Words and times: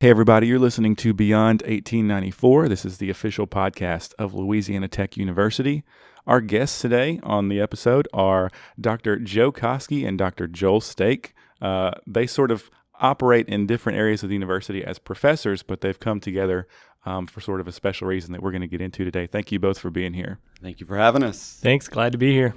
Hey, 0.00 0.10
everybody, 0.10 0.46
you're 0.46 0.60
listening 0.60 0.94
to 0.94 1.12
Beyond 1.12 1.62
1894. 1.62 2.68
This 2.68 2.84
is 2.84 2.98
the 2.98 3.10
official 3.10 3.48
podcast 3.48 4.14
of 4.16 4.32
Louisiana 4.32 4.86
Tech 4.86 5.16
University. 5.16 5.82
Our 6.24 6.40
guests 6.40 6.80
today 6.80 7.18
on 7.24 7.48
the 7.48 7.60
episode 7.60 8.06
are 8.12 8.52
Dr. 8.80 9.18
Joe 9.18 9.50
Koski 9.50 10.06
and 10.06 10.16
Dr. 10.16 10.46
Joel 10.46 10.80
Stake. 10.82 11.34
Uh, 11.60 11.90
they 12.06 12.28
sort 12.28 12.52
of 12.52 12.70
operate 13.00 13.48
in 13.48 13.66
different 13.66 13.98
areas 13.98 14.22
of 14.22 14.28
the 14.28 14.36
university 14.36 14.84
as 14.84 15.00
professors, 15.00 15.64
but 15.64 15.80
they've 15.80 15.98
come 15.98 16.20
together 16.20 16.68
um, 17.04 17.26
for 17.26 17.40
sort 17.40 17.60
of 17.60 17.66
a 17.66 17.72
special 17.72 18.06
reason 18.06 18.30
that 18.30 18.40
we're 18.40 18.52
going 18.52 18.60
to 18.60 18.68
get 18.68 18.80
into 18.80 19.04
today. 19.04 19.26
Thank 19.26 19.50
you 19.50 19.58
both 19.58 19.80
for 19.80 19.90
being 19.90 20.14
here. 20.14 20.38
Thank 20.62 20.78
you 20.78 20.86
for 20.86 20.96
having 20.96 21.24
us. 21.24 21.58
Thanks. 21.60 21.88
Glad 21.88 22.12
to 22.12 22.18
be 22.18 22.32
here. 22.32 22.54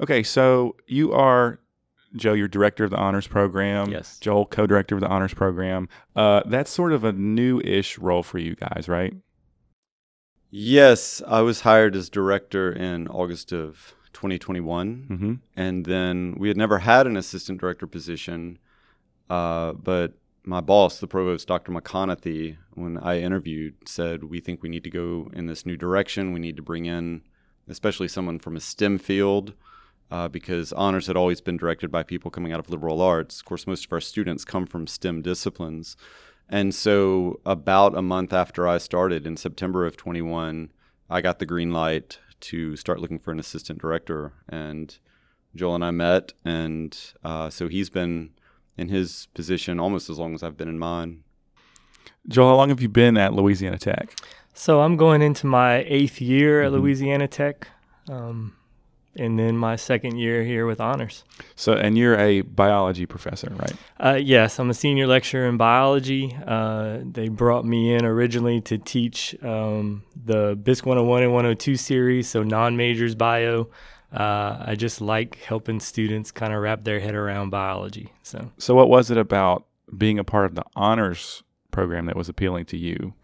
Okay, 0.00 0.24
so 0.24 0.74
you 0.88 1.12
are 1.12 1.60
Joe, 2.16 2.32
you're 2.34 2.48
director 2.48 2.84
of 2.84 2.90
the 2.90 2.96
honors 2.98 3.26
program. 3.26 3.90
Yes. 3.90 4.18
Joel, 4.20 4.46
co-director 4.46 4.94
of 4.96 5.00
the 5.00 5.08
honors 5.08 5.34
program. 5.34 5.88
Uh, 6.14 6.42
that's 6.46 6.70
sort 6.70 6.92
of 6.92 7.04
a 7.04 7.12
new-ish 7.12 7.98
role 7.98 8.22
for 8.22 8.38
you 8.38 8.54
guys, 8.54 8.86
right? 8.88 9.14
Yes, 10.50 11.22
I 11.26 11.40
was 11.40 11.62
hired 11.62 11.96
as 11.96 12.10
director 12.10 12.70
in 12.70 13.08
August 13.08 13.52
of 13.52 13.94
2021, 14.12 15.06
Mm-hmm. 15.10 15.32
and 15.56 15.86
then 15.86 16.34
we 16.38 16.48
had 16.48 16.56
never 16.58 16.80
had 16.80 17.06
an 17.06 17.16
assistant 17.16 17.58
director 17.60 17.86
position. 17.86 18.58
Uh, 19.30 19.72
but 19.72 20.12
my 20.44 20.60
boss, 20.60 20.98
the 21.00 21.06
provost, 21.06 21.48
Dr. 21.48 21.72
McConathy, 21.72 22.58
when 22.74 22.98
I 22.98 23.20
interviewed, 23.20 23.74
said 23.86 24.24
we 24.24 24.40
think 24.40 24.62
we 24.62 24.68
need 24.68 24.84
to 24.84 24.90
go 24.90 25.30
in 25.32 25.46
this 25.46 25.64
new 25.64 25.76
direction. 25.78 26.32
We 26.34 26.40
need 26.40 26.56
to 26.56 26.62
bring 26.62 26.84
in, 26.84 27.22
especially 27.68 28.08
someone 28.08 28.38
from 28.38 28.56
a 28.56 28.60
STEM 28.60 28.98
field. 28.98 29.54
Uh, 30.12 30.28
because 30.28 30.74
honors 30.74 31.06
had 31.06 31.16
always 31.16 31.40
been 31.40 31.56
directed 31.56 31.90
by 31.90 32.02
people 32.02 32.30
coming 32.30 32.52
out 32.52 32.60
of 32.60 32.68
liberal 32.68 33.00
arts. 33.00 33.38
Of 33.40 33.46
course, 33.46 33.66
most 33.66 33.86
of 33.86 33.92
our 33.94 34.00
students 34.00 34.44
come 34.44 34.66
from 34.66 34.86
STEM 34.86 35.22
disciplines. 35.22 35.96
And 36.50 36.74
so, 36.74 37.40
about 37.46 37.96
a 37.96 38.02
month 38.02 38.30
after 38.34 38.68
I 38.68 38.76
started 38.76 39.26
in 39.26 39.38
September 39.38 39.86
of 39.86 39.96
21, 39.96 40.70
I 41.08 41.20
got 41.22 41.38
the 41.38 41.46
green 41.46 41.72
light 41.72 42.18
to 42.40 42.76
start 42.76 43.00
looking 43.00 43.18
for 43.20 43.30
an 43.32 43.40
assistant 43.40 43.80
director. 43.80 44.34
And 44.50 44.98
Joel 45.56 45.76
and 45.76 45.84
I 45.84 45.92
met. 45.92 46.34
And 46.44 46.94
uh, 47.24 47.48
so 47.48 47.68
he's 47.68 47.88
been 47.88 48.32
in 48.76 48.88
his 48.88 49.28
position 49.32 49.80
almost 49.80 50.10
as 50.10 50.18
long 50.18 50.34
as 50.34 50.42
I've 50.42 50.58
been 50.58 50.68
in 50.68 50.78
mine. 50.78 51.24
Joel, 52.28 52.50
how 52.50 52.56
long 52.56 52.68
have 52.68 52.82
you 52.82 52.88
been 52.88 53.16
at 53.16 53.32
Louisiana 53.32 53.78
Tech? 53.78 54.14
So 54.52 54.82
I'm 54.82 54.96
going 54.98 55.22
into 55.22 55.46
my 55.46 55.84
eighth 55.86 56.20
year 56.20 56.62
at 56.62 56.70
Mhm. 56.70 56.74
Louisiana 56.74 57.28
Tech, 57.28 57.68
um, 58.10 58.52
and 59.16 59.38
then 59.38 59.56
my 59.56 59.76
second 59.76 60.16
year 60.16 60.42
here 60.42 60.66
with 60.66 60.80
honors. 60.80 61.24
So, 61.54 61.74
and 61.74 61.98
you're 61.98 62.18
a 62.18 62.40
biology 62.42 63.06
professor, 63.06 63.52
right? 63.56 63.74
Uh, 64.00 64.18
yes, 64.20 64.58
I'm 64.58 64.70
a 64.70 64.74
senior 64.74 65.06
lecturer 65.06 65.46
in 65.46 65.56
biology. 65.56 66.36
Uh, 66.46 66.98
they 67.02 67.28
brought 67.28 67.64
me 67.64 67.94
in 67.94 68.04
originally 68.04 68.60
to 68.62 68.78
teach 68.78 69.36
um, 69.42 70.02
the 70.16 70.56
BISC 70.56 70.86
101 70.86 71.22
and 71.22 71.32
102 71.32 71.76
series, 71.76 72.28
so 72.28 72.42
non 72.42 72.76
majors 72.76 73.14
bio. 73.14 73.68
Uh, 74.12 74.62
I 74.66 74.74
just 74.74 75.00
like 75.00 75.36
helping 75.36 75.80
students 75.80 76.30
kind 76.30 76.52
of 76.52 76.60
wrap 76.60 76.84
their 76.84 77.00
head 77.00 77.14
around 77.14 77.50
biology. 77.50 78.12
So 78.22 78.50
So, 78.58 78.74
what 78.74 78.88
was 78.88 79.10
it 79.10 79.16
about 79.16 79.66
being 79.96 80.18
a 80.18 80.24
part 80.24 80.46
of 80.46 80.54
the 80.54 80.64
honors 80.76 81.42
program 81.70 82.06
that 82.06 82.16
was 82.16 82.28
appealing 82.28 82.66
to 82.66 82.76
you? 82.76 83.14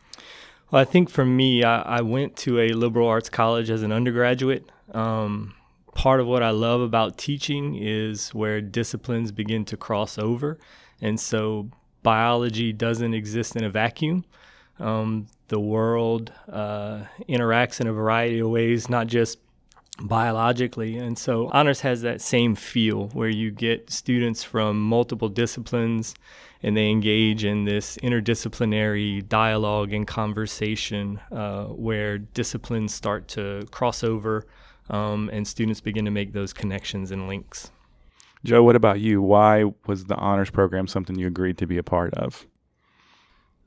Well, 0.70 0.82
I 0.82 0.84
think 0.84 1.08
for 1.08 1.24
me, 1.24 1.62
I, 1.62 1.80
I 1.80 2.00
went 2.02 2.36
to 2.38 2.58
a 2.60 2.68
liberal 2.70 3.08
arts 3.08 3.30
college 3.30 3.70
as 3.70 3.82
an 3.82 3.92
undergraduate. 3.92 4.70
Um, 4.92 5.54
part 5.94 6.20
of 6.20 6.26
what 6.26 6.42
I 6.42 6.50
love 6.50 6.80
about 6.80 7.18
teaching 7.18 7.76
is 7.76 8.34
where 8.34 8.60
disciplines 8.60 9.32
begin 9.32 9.64
to 9.66 9.76
cross 9.76 10.18
over. 10.18 10.58
And 11.00 11.18
so 11.18 11.70
biology 12.02 12.72
doesn't 12.72 13.14
exist 13.14 13.56
in 13.56 13.64
a 13.64 13.70
vacuum. 13.70 14.24
Um, 14.78 15.26
the 15.48 15.58
world 15.60 16.32
uh, 16.50 17.04
interacts 17.28 17.80
in 17.80 17.86
a 17.86 17.92
variety 17.92 18.38
of 18.38 18.48
ways, 18.48 18.88
not 18.88 19.06
just 19.06 19.38
biologically. 20.00 20.96
And 20.96 21.18
so 21.18 21.48
honors 21.52 21.80
has 21.80 22.02
that 22.02 22.20
same 22.20 22.54
feel 22.54 23.08
where 23.08 23.28
you 23.28 23.50
get 23.50 23.90
students 23.90 24.44
from 24.44 24.80
multiple 24.80 25.28
disciplines 25.28 26.14
and 26.62 26.76
they 26.76 26.90
engage 26.90 27.44
in 27.44 27.64
this 27.64 27.96
interdisciplinary 27.98 29.28
dialogue 29.28 29.92
and 29.92 30.06
conversation 30.06 31.20
uh, 31.30 31.64
where 31.64 32.18
disciplines 32.18 32.94
start 32.94 33.28
to 33.28 33.66
cross 33.70 34.02
over 34.02 34.46
um, 34.90 35.30
and 35.32 35.46
students 35.46 35.80
begin 35.80 36.04
to 36.04 36.10
make 36.10 36.32
those 36.32 36.52
connections 36.52 37.10
and 37.10 37.28
links. 37.28 37.70
Joe, 38.44 38.62
what 38.62 38.76
about 38.76 39.00
you? 39.00 39.20
Why 39.20 39.64
was 39.86 40.04
the 40.04 40.16
honors 40.16 40.50
program 40.50 40.86
something 40.86 41.18
you 41.18 41.26
agreed 41.26 41.58
to 41.58 41.66
be 41.66 41.78
a 41.78 41.82
part 41.82 42.14
of? 42.14 42.46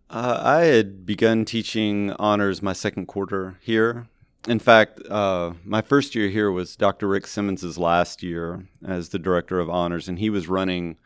Uh, 0.10 0.40
I 0.44 0.60
had 0.66 1.06
begun 1.06 1.46
teaching 1.46 2.12
honors 2.20 2.62
my 2.62 2.74
second 2.74 3.06
quarter 3.06 3.58
here. 3.62 4.08
In 4.48 4.60
fact, 4.60 5.00
uh, 5.08 5.54
my 5.64 5.82
first 5.82 6.16
year 6.16 6.30
here 6.30 6.52
was 6.52 6.76
Dr. 6.76 7.08
Rick 7.08 7.28
Simmons's 7.28 7.78
last 7.78 8.24
year 8.24 8.66
as 8.86 9.10
the 9.10 9.20
director 9.20 9.60
of 9.60 9.70
honors, 9.70 10.08
and 10.10 10.20
he 10.20 10.30
was 10.30 10.48
running 10.48 10.98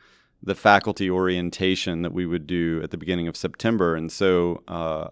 the 0.42 0.56
faculty 0.56 1.10
orientation 1.10 2.02
that 2.04 2.14
we 2.14 2.26
would 2.26 2.48
do 2.48 2.82
at 2.84 2.92
the 2.92 2.98
beginning 2.98 3.28
of 3.28 3.36
September. 3.36 3.96
And 3.96 4.12
so 4.12 4.64
uh, 4.68 5.10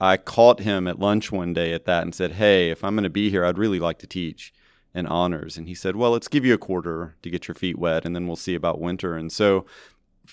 I 0.00 0.16
caught 0.16 0.60
him 0.60 0.86
at 0.86 0.98
lunch 0.98 1.30
one 1.30 1.52
day 1.52 1.72
at 1.72 1.84
that 1.84 2.02
and 2.02 2.14
said, 2.14 2.32
Hey, 2.32 2.70
if 2.70 2.82
I'm 2.82 2.94
going 2.94 3.04
to 3.04 3.10
be 3.10 3.30
here, 3.30 3.44
I'd 3.44 3.58
really 3.58 3.78
like 3.78 3.98
to 4.00 4.06
teach 4.06 4.52
in 4.94 5.06
honors. 5.06 5.56
And 5.56 5.68
he 5.68 5.74
said, 5.74 5.96
Well, 5.96 6.10
let's 6.10 6.28
give 6.28 6.44
you 6.44 6.54
a 6.54 6.58
quarter 6.58 7.16
to 7.22 7.30
get 7.30 7.48
your 7.48 7.54
feet 7.54 7.78
wet, 7.78 8.04
and 8.04 8.14
then 8.14 8.26
we'll 8.26 8.36
see 8.36 8.54
about 8.54 8.80
winter. 8.80 9.16
And 9.16 9.30
so 9.30 9.66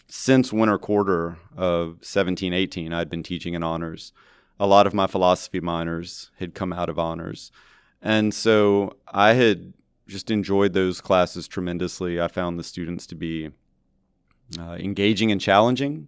since 0.07 0.53
winter 0.53 0.77
quarter 0.77 1.37
of 1.55 1.97
17, 2.01 2.53
18, 2.53 2.93
I'd 2.93 3.09
been 3.09 3.23
teaching 3.23 3.53
in 3.53 3.63
honors. 3.63 4.13
A 4.59 4.67
lot 4.67 4.87
of 4.87 4.93
my 4.93 5.07
philosophy 5.07 5.59
minors 5.59 6.31
had 6.39 6.53
come 6.53 6.71
out 6.71 6.89
of 6.89 6.99
honors. 6.99 7.51
And 8.01 8.33
so 8.33 8.97
I 9.07 9.33
had 9.33 9.73
just 10.07 10.31
enjoyed 10.31 10.73
those 10.73 11.01
classes 11.01 11.47
tremendously. 11.47 12.21
I 12.21 12.27
found 12.27 12.57
the 12.57 12.63
students 12.63 13.05
to 13.07 13.15
be 13.15 13.51
uh, 14.59 14.73
engaging 14.79 15.31
and 15.31 15.41
challenging. 15.41 16.07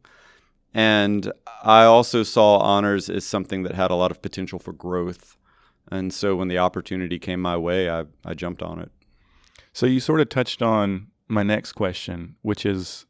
And 0.74 1.32
I 1.64 1.84
also 1.84 2.24
saw 2.24 2.58
honors 2.58 3.10
as 3.10 3.26
something 3.26 3.64
that 3.64 3.76
had 3.76 3.92
a 3.92 3.96
lot 3.96 4.12
of 4.12 4.22
potential 4.22 4.60
for 4.60 4.74
growth. 4.74 5.38
And 5.92 6.14
so 6.14 6.36
when 6.36 6.48
the 6.48 6.58
opportunity 6.58 7.20
came 7.20 7.40
my 7.40 7.58
way, 7.58 7.90
I, 7.90 8.06
I 8.26 8.34
jumped 8.34 8.64
on 8.64 8.80
it. 8.80 8.92
So, 9.76 9.86
you 9.88 10.00
sort 10.00 10.22
of 10.22 10.30
touched 10.30 10.62
on 10.62 11.08
my 11.28 11.42
next 11.42 11.74
question, 11.74 12.36
which 12.44 12.66
is 12.66 13.06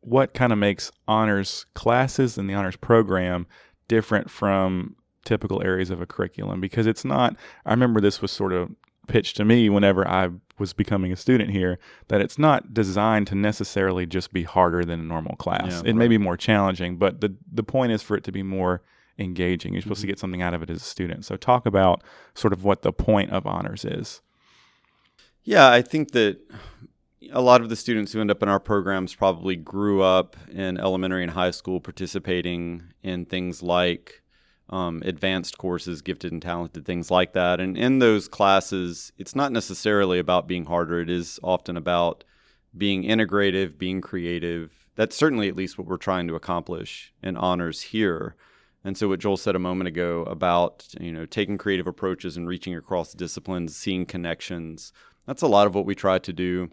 what 0.00 0.32
kind 0.32 0.52
of 0.52 0.58
makes 0.58 0.92
honors 1.08 1.66
classes 1.74 2.38
and 2.38 2.48
the 2.48 2.54
honors 2.54 2.76
program 2.76 3.46
different 3.88 4.30
from 4.30 4.94
typical 5.24 5.60
areas 5.62 5.90
of 5.90 6.00
a 6.00 6.06
curriculum? 6.06 6.60
Because 6.60 6.86
it's 6.86 7.04
not, 7.04 7.36
I 7.64 7.72
remember 7.72 8.00
this 8.00 8.22
was 8.22 8.30
sort 8.30 8.52
of 8.52 8.70
pitched 9.08 9.36
to 9.36 9.44
me 9.44 9.68
whenever 9.68 10.06
I 10.06 10.30
was 10.58 10.72
becoming 10.72 11.12
a 11.12 11.16
student 11.16 11.50
here 11.50 11.78
that 12.08 12.20
it's 12.20 12.38
not 12.38 12.72
designed 12.72 13.26
to 13.28 13.34
necessarily 13.34 14.06
just 14.06 14.32
be 14.32 14.42
harder 14.44 14.84
than 14.84 15.00
a 15.00 15.04
normal 15.04 15.36
class. 15.36 15.82
Yeah, 15.84 15.90
it 15.90 15.96
may 15.96 16.08
be 16.08 16.18
more 16.18 16.36
challenging, 16.36 16.96
but 16.96 17.20
the 17.20 17.34
the 17.52 17.62
point 17.62 17.92
is 17.92 18.02
for 18.02 18.16
it 18.16 18.24
to 18.24 18.32
be 18.32 18.42
more 18.42 18.82
engaging. 19.18 19.72
You're 19.72 19.82
supposed 19.82 20.02
to 20.02 20.06
Mhm. 20.06 20.10
get 20.10 20.18
something 20.18 20.42
out 20.42 20.52
of 20.54 20.62
it 20.62 20.68
as 20.70 20.78
a 20.78 20.84
student. 20.84 21.24
So 21.24 21.36
talk 21.36 21.64
about 21.66 22.02
sort 22.34 22.52
of 22.52 22.64
what 22.64 22.82
the 22.82 22.92
point 22.92 23.30
of 23.30 23.46
honors 23.46 23.84
is. 23.84 24.20
Yeah, 25.44 25.70
I 25.70 25.80
think 25.82 26.10
that 26.12 26.38
a 27.32 27.40
lot 27.40 27.60
of 27.60 27.68
the 27.68 27.76
students 27.76 28.12
who 28.12 28.20
end 28.20 28.30
up 28.30 28.42
in 28.42 28.48
our 28.48 28.60
programs 28.60 29.14
probably 29.14 29.56
grew 29.56 30.02
up 30.02 30.36
in 30.50 30.78
elementary 30.78 31.22
and 31.22 31.32
high 31.32 31.50
school 31.50 31.80
participating 31.80 32.82
in 33.02 33.24
things 33.24 33.62
like 33.62 34.22
um, 34.68 35.02
advanced 35.04 35.58
courses, 35.58 36.02
gifted 36.02 36.32
and 36.32 36.42
talented, 36.42 36.84
things 36.84 37.10
like 37.10 37.32
that. 37.34 37.60
And 37.60 37.76
in 37.76 37.98
those 37.98 38.28
classes, 38.28 39.12
it's 39.16 39.36
not 39.36 39.52
necessarily 39.52 40.18
about 40.18 40.48
being 40.48 40.64
harder, 40.64 41.00
it 41.00 41.10
is 41.10 41.38
often 41.42 41.76
about 41.76 42.24
being 42.76 43.04
integrative, 43.04 43.78
being 43.78 44.00
creative. 44.00 44.86
That's 44.96 45.16
certainly 45.16 45.48
at 45.48 45.56
least 45.56 45.78
what 45.78 45.86
we're 45.86 45.96
trying 45.96 46.26
to 46.28 46.34
accomplish 46.34 47.12
in 47.22 47.36
honors 47.36 47.82
here. 47.82 48.34
And 48.84 48.96
so 48.96 49.08
what 49.08 49.20
Joel 49.20 49.36
said 49.36 49.56
a 49.56 49.60
moment 49.60 49.88
ago 49.88 50.22
about, 50.22 50.86
you 51.00 51.10
know, 51.10 51.26
taking 51.26 51.58
creative 51.58 51.86
approaches 51.86 52.36
and 52.36 52.46
reaching 52.46 52.74
across 52.74 53.12
disciplines, 53.12 53.76
seeing 53.76 54.06
connections, 54.06 54.92
that's 55.26 55.42
a 55.42 55.48
lot 55.48 55.66
of 55.66 55.74
what 55.74 55.86
we 55.86 55.94
try 55.94 56.18
to 56.18 56.32
do. 56.32 56.70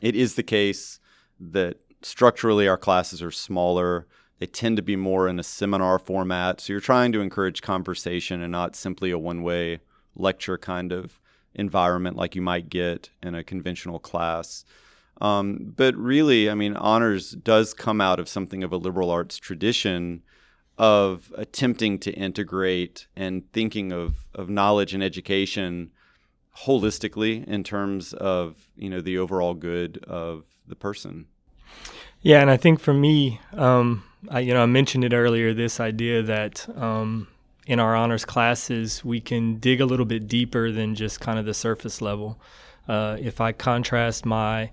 It 0.00 0.14
is 0.14 0.34
the 0.34 0.44
case 0.44 1.00
that 1.40 1.78
structurally 2.02 2.68
our 2.68 2.78
classes 2.78 3.20
are 3.20 3.32
smaller. 3.32 4.06
They 4.38 4.46
tend 4.46 4.76
to 4.76 4.82
be 4.82 4.96
more 4.96 5.28
in 5.28 5.38
a 5.38 5.42
seminar 5.42 5.98
format. 5.98 6.60
So 6.60 6.72
you're 6.72 6.80
trying 6.80 7.12
to 7.12 7.20
encourage 7.20 7.62
conversation 7.62 8.40
and 8.40 8.52
not 8.52 8.76
simply 8.76 9.10
a 9.10 9.18
one 9.18 9.42
way 9.42 9.80
lecture 10.14 10.58
kind 10.58 10.92
of 10.92 11.20
environment 11.54 12.16
like 12.16 12.34
you 12.34 12.42
might 12.42 12.68
get 12.68 13.10
in 13.22 13.34
a 13.34 13.42
conventional 13.42 13.98
class. 13.98 14.64
Um, 15.20 15.74
but 15.76 15.96
really, 15.96 16.48
I 16.48 16.54
mean, 16.54 16.76
honors 16.76 17.32
does 17.32 17.74
come 17.74 18.00
out 18.00 18.20
of 18.20 18.28
something 18.28 18.62
of 18.62 18.72
a 18.72 18.76
liberal 18.76 19.10
arts 19.10 19.36
tradition 19.36 20.22
of 20.78 21.32
attempting 21.36 21.98
to 21.98 22.12
integrate 22.12 23.08
and 23.16 23.52
thinking 23.52 23.90
of, 23.90 24.26
of 24.34 24.48
knowledge 24.48 24.94
and 24.94 25.02
education 25.02 25.90
holistically 26.66 27.44
in 27.46 27.62
terms 27.62 28.12
of 28.12 28.68
you 28.76 28.88
know 28.90 29.00
the 29.00 29.18
overall 29.18 29.54
good 29.54 29.98
of 30.04 30.44
the 30.66 30.76
person. 30.76 31.26
Yeah, 32.22 32.40
and 32.40 32.50
I 32.50 32.56
think 32.56 32.80
for 32.80 32.94
me, 32.94 33.40
um, 33.52 34.04
I, 34.28 34.40
you 34.40 34.54
know, 34.54 34.62
I 34.62 34.66
mentioned 34.66 35.04
it 35.04 35.12
earlier. 35.12 35.54
This 35.54 35.80
idea 35.80 36.22
that 36.22 36.68
um, 36.76 37.28
in 37.66 37.78
our 37.78 37.94
honors 37.94 38.24
classes 38.24 39.04
we 39.04 39.20
can 39.20 39.56
dig 39.56 39.80
a 39.80 39.86
little 39.86 40.06
bit 40.06 40.26
deeper 40.26 40.72
than 40.72 40.94
just 40.94 41.20
kind 41.20 41.38
of 41.38 41.44
the 41.44 41.54
surface 41.54 42.00
level. 42.00 42.40
Uh, 42.88 43.16
if 43.20 43.40
I 43.40 43.52
contrast 43.52 44.24
my 44.24 44.70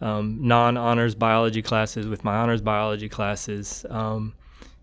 um, 0.00 0.38
non-honors 0.40 1.14
biology 1.14 1.62
classes 1.62 2.06
with 2.06 2.22
my 2.22 2.36
honors 2.36 2.60
biology 2.60 3.08
classes, 3.08 3.84
um, 3.90 4.34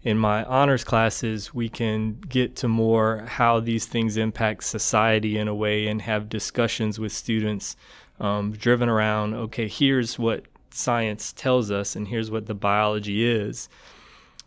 in 0.04 0.18
my 0.18 0.44
honors 0.44 0.84
classes 0.84 1.54
we 1.54 1.70
can 1.70 2.20
get 2.28 2.56
to 2.58 2.68
more 2.68 3.24
how 3.26 3.60
these 3.60 3.86
things 3.86 4.18
impact 4.18 4.64
society 4.64 5.38
in 5.38 5.48
a 5.48 5.56
way 5.56 5.88
and 5.88 6.02
have 6.02 6.30
discussions 6.30 7.00
with 7.00 7.12
students 7.12 7.76
um, 8.20 8.52
driven 8.52 8.90
around 8.90 9.34
okay 9.34 9.68
here's 9.68 10.20
what 10.20 10.44
science 10.72 11.32
tells 11.32 11.72
us 11.72 11.96
and 11.96 12.10
here's 12.10 12.30
what 12.30 12.48
the 12.48 12.54
biology 12.54 13.26
is 13.26 13.70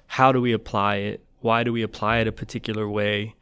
how 0.07 0.33
do 0.33 0.41
we 0.41 0.53
apply 0.53 0.97
it? 0.97 1.25
Why 1.41 1.63
do 1.63 1.73
we 1.73 1.83
apply 1.83 2.19
it 2.19 2.27
a 2.27 2.33
particular 2.33 2.89
way? 2.89 3.35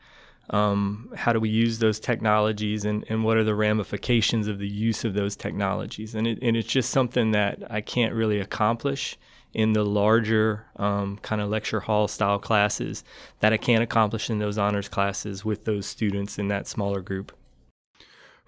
Um, 0.50 1.10
how 1.16 1.32
do 1.32 1.40
we 1.40 1.48
use 1.48 1.78
those 1.78 1.98
technologies 1.98 2.84
and, 2.84 3.04
and 3.08 3.24
what 3.24 3.38
are 3.38 3.44
the 3.44 3.54
ramifications 3.54 4.46
of 4.46 4.58
the 4.58 4.68
use 4.68 5.04
of 5.04 5.14
those 5.14 5.36
technologies? 5.36 6.14
And, 6.14 6.26
it, 6.26 6.38
and 6.42 6.56
it's 6.56 6.68
just 6.68 6.90
something 6.90 7.30
that 7.30 7.62
I 7.70 7.80
can't 7.80 8.12
really 8.12 8.40
accomplish 8.40 9.16
in 9.54 9.72
the 9.72 9.84
larger 9.84 10.66
um, 10.76 11.16
kind 11.22 11.40
of 11.40 11.48
lecture 11.48 11.80
hall 11.80 12.08
style 12.08 12.38
classes 12.38 13.04
that 13.40 13.52
I 13.52 13.56
can't 13.56 13.82
accomplish 13.82 14.28
in 14.28 14.38
those 14.38 14.58
honors 14.58 14.88
classes 14.88 15.44
with 15.44 15.64
those 15.64 15.86
students 15.86 16.38
in 16.38 16.48
that 16.48 16.66
smaller 16.66 17.00
group. 17.00 17.32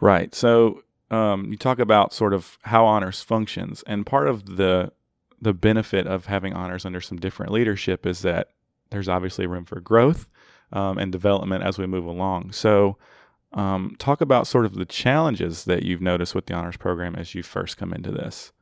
Right. 0.00 0.34
So 0.34 0.82
um, 1.10 1.50
you 1.50 1.56
talk 1.56 1.78
about 1.78 2.12
sort 2.12 2.34
of 2.34 2.58
how 2.62 2.84
honors 2.84 3.22
functions, 3.22 3.84
and 3.86 4.04
part 4.04 4.28
of 4.28 4.56
the 4.56 4.92
the 5.40 5.54
benefit 5.54 6.06
of 6.06 6.26
having 6.26 6.52
honors 6.52 6.84
under 6.84 7.00
some 7.00 7.18
different 7.18 7.52
leadership 7.52 8.06
is 8.06 8.22
that 8.22 8.48
there's 8.90 9.08
obviously 9.08 9.46
room 9.46 9.64
for 9.64 9.80
growth 9.80 10.28
um, 10.72 10.98
and 10.98 11.12
development 11.12 11.64
as 11.64 11.78
we 11.78 11.86
move 11.86 12.06
along. 12.06 12.52
So, 12.52 12.96
um, 13.52 13.96
talk 13.98 14.20
about 14.20 14.46
sort 14.46 14.66
of 14.66 14.74
the 14.74 14.84
challenges 14.84 15.64
that 15.64 15.82
you've 15.82 16.02
noticed 16.02 16.34
with 16.34 16.46
the 16.46 16.54
honors 16.54 16.76
program 16.76 17.14
as 17.14 17.34
you 17.34 17.42
first 17.42 17.76
come 17.76 17.92
into 17.92 18.10
this. 18.10 18.52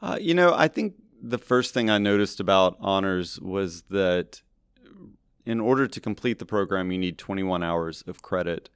Uh, 0.00 0.18
you 0.20 0.34
know, 0.34 0.54
I 0.54 0.68
think 0.68 0.94
the 1.20 1.38
first 1.38 1.72
thing 1.72 1.88
I 1.88 1.98
noticed 1.98 2.40
about 2.40 2.76
honors 2.78 3.40
was 3.40 3.82
that 3.90 4.42
in 5.46 5.60
order 5.60 5.86
to 5.86 6.00
complete 6.00 6.38
the 6.38 6.46
program, 6.46 6.92
you 6.92 6.98
need 6.98 7.18
21 7.18 7.62
hours 7.62 8.04
of 8.06 8.22
credit, 8.22 8.68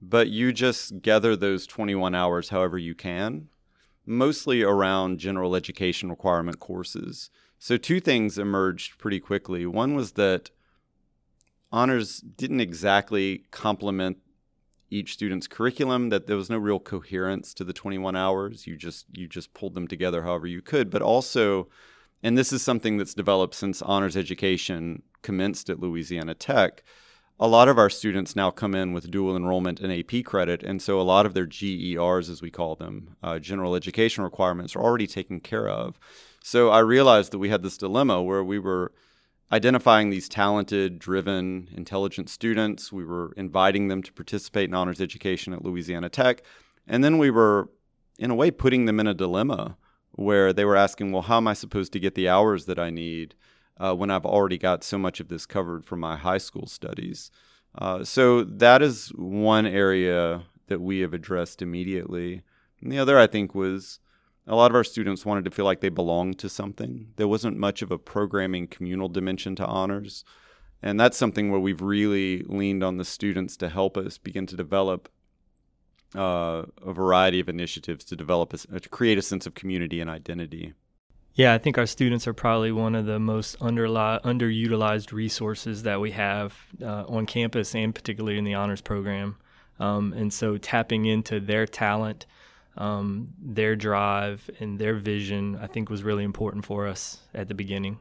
but 0.00 0.28
you 0.28 0.52
just 0.52 1.02
gather 1.02 1.34
those 1.36 1.66
21 1.66 2.14
hours 2.14 2.50
however 2.50 2.78
you 2.78 2.94
can 2.94 3.48
mostly 4.08 4.62
around 4.62 5.18
general 5.18 5.54
education 5.54 6.10
requirement 6.10 6.58
courses. 6.58 7.30
So, 7.58 7.76
two 7.76 8.00
things 8.00 8.38
emerged 8.38 8.98
pretty 8.98 9.20
quickly. 9.20 9.66
One 9.66 9.94
was 9.94 10.12
that 10.12 10.50
honors 11.70 12.20
didn't 12.20 12.60
exactly 12.60 13.44
complement 13.50 14.18
each 14.90 15.12
student's 15.12 15.46
curriculum 15.46 16.08
that 16.08 16.26
there 16.26 16.36
was 16.36 16.48
no 16.48 16.56
real 16.56 16.80
coherence 16.80 17.52
to 17.52 17.62
the 17.62 17.74
21 17.74 18.16
hours 18.16 18.66
you 18.66 18.74
just 18.74 19.04
you 19.12 19.26
just 19.26 19.52
pulled 19.52 19.74
them 19.74 19.86
together 19.86 20.22
however 20.22 20.46
you 20.46 20.62
could 20.62 20.88
but 20.88 21.02
also 21.02 21.68
and 22.22 22.38
this 22.38 22.54
is 22.54 22.62
something 22.62 22.96
that's 22.96 23.12
developed 23.12 23.54
since 23.54 23.82
honors 23.82 24.16
education 24.16 25.02
commenced 25.20 25.68
at 25.68 25.78
Louisiana 25.78 26.34
Tech 26.34 26.82
a 27.40 27.46
lot 27.46 27.68
of 27.68 27.78
our 27.78 27.90
students 27.90 28.34
now 28.34 28.50
come 28.50 28.74
in 28.74 28.92
with 28.92 29.10
dual 29.10 29.36
enrollment 29.36 29.78
and 29.80 29.92
AP 29.92 30.24
credit, 30.24 30.62
and 30.62 30.82
so 30.82 31.00
a 31.00 31.02
lot 31.02 31.24
of 31.24 31.34
their 31.34 31.46
GERs, 31.46 32.28
as 32.28 32.42
we 32.42 32.50
call 32.50 32.74
them, 32.74 33.16
uh, 33.22 33.38
general 33.38 33.76
education 33.76 34.24
requirements, 34.24 34.74
are 34.74 34.82
already 34.82 35.06
taken 35.06 35.38
care 35.38 35.68
of. 35.68 35.98
So 36.42 36.70
I 36.70 36.80
realized 36.80 37.32
that 37.32 37.38
we 37.38 37.48
had 37.48 37.62
this 37.62 37.78
dilemma 37.78 38.22
where 38.22 38.42
we 38.42 38.58
were 38.58 38.92
identifying 39.52 40.10
these 40.10 40.28
talented, 40.28 40.98
driven, 40.98 41.68
intelligent 41.74 42.28
students. 42.28 42.92
We 42.92 43.04
were 43.04 43.32
inviting 43.36 43.88
them 43.88 44.02
to 44.02 44.12
participate 44.12 44.68
in 44.68 44.74
honors 44.74 45.00
education 45.00 45.52
at 45.52 45.64
Louisiana 45.64 46.08
Tech, 46.08 46.42
and 46.86 47.04
then 47.04 47.18
we 47.18 47.30
were, 47.30 47.70
in 48.18 48.30
a 48.30 48.34
way, 48.34 48.50
putting 48.50 48.86
them 48.86 48.98
in 48.98 49.06
a 49.06 49.14
dilemma 49.14 49.76
where 50.12 50.52
they 50.52 50.64
were 50.64 50.76
asking, 50.76 51.12
"Well, 51.12 51.22
how 51.22 51.36
am 51.36 51.46
I 51.46 51.54
supposed 51.54 51.92
to 51.92 52.00
get 52.00 52.16
the 52.16 52.28
hours 52.28 52.64
that 52.64 52.80
I 52.80 52.90
need?" 52.90 53.36
Uh, 53.78 53.94
when 53.94 54.10
I've 54.10 54.26
already 54.26 54.58
got 54.58 54.84
so 54.84 54.98
much 54.98 55.20
of 55.20 55.28
this 55.28 55.46
covered 55.46 55.84
from 55.84 56.00
my 56.00 56.16
high 56.16 56.38
school 56.38 56.66
studies. 56.66 57.30
Uh, 57.76 58.04
so 58.04 58.44
that 58.44 58.82
is 58.82 59.08
one 59.14 59.66
area 59.66 60.42
that 60.66 60.80
we 60.80 61.00
have 61.00 61.14
addressed 61.14 61.62
immediately. 61.62 62.42
And 62.80 62.92
the 62.92 62.98
other, 62.98 63.18
I 63.18 63.26
think, 63.26 63.54
was 63.54 64.00
a 64.46 64.56
lot 64.56 64.70
of 64.70 64.74
our 64.74 64.84
students 64.84 65.26
wanted 65.26 65.44
to 65.44 65.50
feel 65.50 65.64
like 65.64 65.80
they 65.80 65.88
belonged 65.88 66.38
to 66.38 66.48
something. 66.48 67.08
There 67.16 67.28
wasn't 67.28 67.56
much 67.56 67.82
of 67.82 67.90
a 67.90 67.98
programming 67.98 68.66
communal 68.66 69.08
dimension 69.08 69.54
to 69.56 69.66
honors. 69.66 70.24
And 70.82 70.98
that's 70.98 71.16
something 71.16 71.50
where 71.50 71.60
we've 71.60 71.82
really 71.82 72.42
leaned 72.42 72.82
on 72.82 72.96
the 72.96 73.04
students 73.04 73.56
to 73.58 73.68
help 73.68 73.96
us 73.96 74.16
begin 74.16 74.46
to 74.46 74.56
develop 74.56 75.08
uh, 76.14 76.64
a 76.82 76.92
variety 76.92 77.40
of 77.40 77.48
initiatives 77.48 78.04
to 78.06 78.16
develop 78.16 78.54
a, 78.54 78.80
to 78.80 78.88
create 78.88 79.18
a 79.18 79.22
sense 79.22 79.46
of 79.46 79.54
community 79.54 80.00
and 80.00 80.08
identity. 80.08 80.72
Yeah, 81.38 81.54
I 81.54 81.58
think 81.58 81.78
our 81.78 81.86
students 81.86 82.26
are 82.26 82.34
probably 82.34 82.72
one 82.72 82.96
of 82.96 83.06
the 83.06 83.20
most 83.20 83.60
underli- 83.60 84.20
underutilized 84.22 85.12
resources 85.12 85.84
that 85.84 86.00
we 86.00 86.10
have 86.10 86.58
uh, 86.82 87.04
on 87.06 87.26
campus 87.26 87.76
and 87.76 87.94
particularly 87.94 88.38
in 88.38 88.44
the 88.44 88.54
honors 88.54 88.80
program. 88.80 89.36
Um, 89.78 90.12
and 90.14 90.32
so 90.32 90.58
tapping 90.58 91.06
into 91.06 91.38
their 91.38 91.64
talent, 91.64 92.26
um, 92.76 93.34
their 93.40 93.76
drive, 93.76 94.50
and 94.58 94.80
their 94.80 94.94
vision, 94.94 95.56
I 95.62 95.68
think 95.68 95.90
was 95.90 96.02
really 96.02 96.24
important 96.24 96.64
for 96.64 96.88
us 96.88 97.20
at 97.32 97.46
the 97.46 97.54
beginning. 97.54 98.00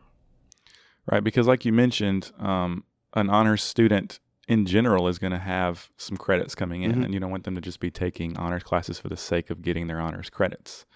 Right, 1.06 1.24
because 1.24 1.46
like 1.46 1.64
you 1.64 1.72
mentioned, 1.72 2.32
um, 2.40 2.86
an 3.14 3.30
honors 3.30 3.62
student 3.62 4.20
in 4.48 4.66
general 4.66 5.08
is 5.08 5.20
going 5.20 5.34
to 5.34 5.38
have 5.38 5.92
some 5.96 6.18
credits 6.18 6.56
coming 6.56 6.82
in, 6.82 6.92
mm-hmm. 6.92 7.04
and 7.04 7.14
you 7.14 7.20
don't 7.20 7.30
want 7.30 7.44
them 7.44 7.54
to 7.54 7.62
just 7.62 7.80
be 7.80 7.92
taking 7.92 8.36
honors 8.36 8.64
classes 8.64 8.98
for 8.98 9.10
the 9.10 9.18
sake 9.18 9.52
of 9.52 9.62
getting 9.62 9.86
their 9.86 10.00
honors 10.00 10.32
credits, 10.32 10.88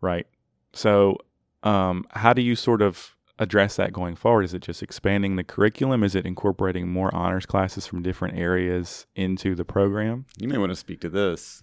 right? 0.00 0.26
So 0.72 1.18
um, 1.62 2.04
how 2.10 2.32
do 2.32 2.42
you 2.42 2.56
sort 2.56 2.82
of 2.82 3.16
address 3.38 3.76
that 3.76 3.92
going 3.92 4.16
forward? 4.16 4.44
Is 4.44 4.54
it 4.54 4.62
just 4.62 4.82
expanding 4.82 5.36
the 5.36 5.44
curriculum? 5.44 6.02
Is 6.02 6.14
it 6.14 6.26
incorporating 6.26 6.88
more 6.88 7.14
honors 7.14 7.46
classes 7.46 7.86
from 7.86 8.02
different 8.02 8.36
areas 8.36 9.06
into 9.14 9.54
the 9.54 9.64
program? 9.64 10.26
You 10.38 10.48
may 10.48 10.58
want 10.58 10.70
to 10.70 10.76
speak 10.76 11.00
to 11.02 11.08
this. 11.08 11.62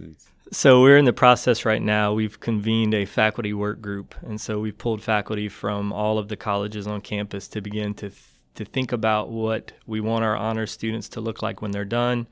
So 0.51 0.81
we're 0.81 0.97
in 0.97 1.05
the 1.05 1.13
process 1.13 1.65
right 1.65 1.81
now. 1.81 2.13
We've 2.13 2.39
convened 2.39 2.93
a 2.93 3.05
faculty 3.05 3.53
work 3.53 3.81
group, 3.81 4.15
and 4.21 4.39
so 4.39 4.59
we've 4.59 4.77
pulled 4.77 5.01
faculty 5.01 5.49
from 5.49 5.91
all 5.91 6.19
of 6.19 6.27
the 6.27 6.37
colleges 6.37 6.87
on 6.87 7.01
campus 7.01 7.47
to 7.49 7.61
begin 7.61 7.93
to 7.95 8.09
th- 8.09 8.21
to 8.53 8.63
think 8.63 8.93
about 8.93 9.29
what 9.29 9.73
we 9.85 9.99
want 9.99 10.23
our 10.23 10.37
honors 10.37 10.71
students 10.71 11.09
to 11.09 11.19
look 11.19 11.41
like 11.41 11.61
when 11.61 11.71
they're 11.71 11.83
done. 11.83 12.25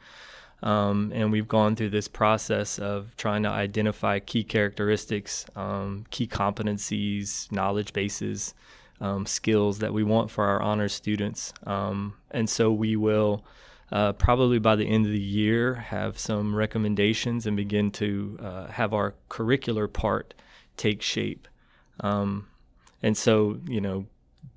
Um, 0.63 1.11
and 1.13 1.29
we've 1.29 1.47
gone 1.47 1.75
through 1.75 1.89
this 1.89 2.07
process 2.07 2.79
of 2.79 3.15
trying 3.17 3.43
to 3.43 3.49
identify 3.49 4.19
key 4.19 4.45
characteristics, 4.45 5.45
um, 5.57 6.05
key 6.09 6.25
competencies, 6.25 7.51
knowledge 7.51 7.91
bases, 7.91 8.53
um, 9.01 9.25
skills 9.25 9.79
that 9.79 9.93
we 9.93 10.03
want 10.03 10.31
for 10.31 10.45
our 10.45 10.61
honors 10.61 10.93
students. 10.93 11.53
Um, 11.65 12.15
and 12.31 12.49
so 12.49 12.71
we 12.71 12.95
will 12.95 13.43
uh, 13.91 14.13
probably 14.13 14.57
by 14.57 14.77
the 14.77 14.85
end 14.85 15.05
of 15.05 15.11
the 15.11 15.19
year 15.19 15.75
have 15.75 16.17
some 16.17 16.55
recommendations 16.55 17.45
and 17.45 17.57
begin 17.57 17.91
to 17.91 18.39
uh, 18.41 18.67
have 18.67 18.93
our 18.93 19.15
curricular 19.29 19.91
part 19.91 20.33
take 20.77 21.01
shape. 21.01 21.47
Um, 21.99 22.47
and 23.01 23.17
so, 23.17 23.59
you 23.67 23.81
know, 23.81 24.05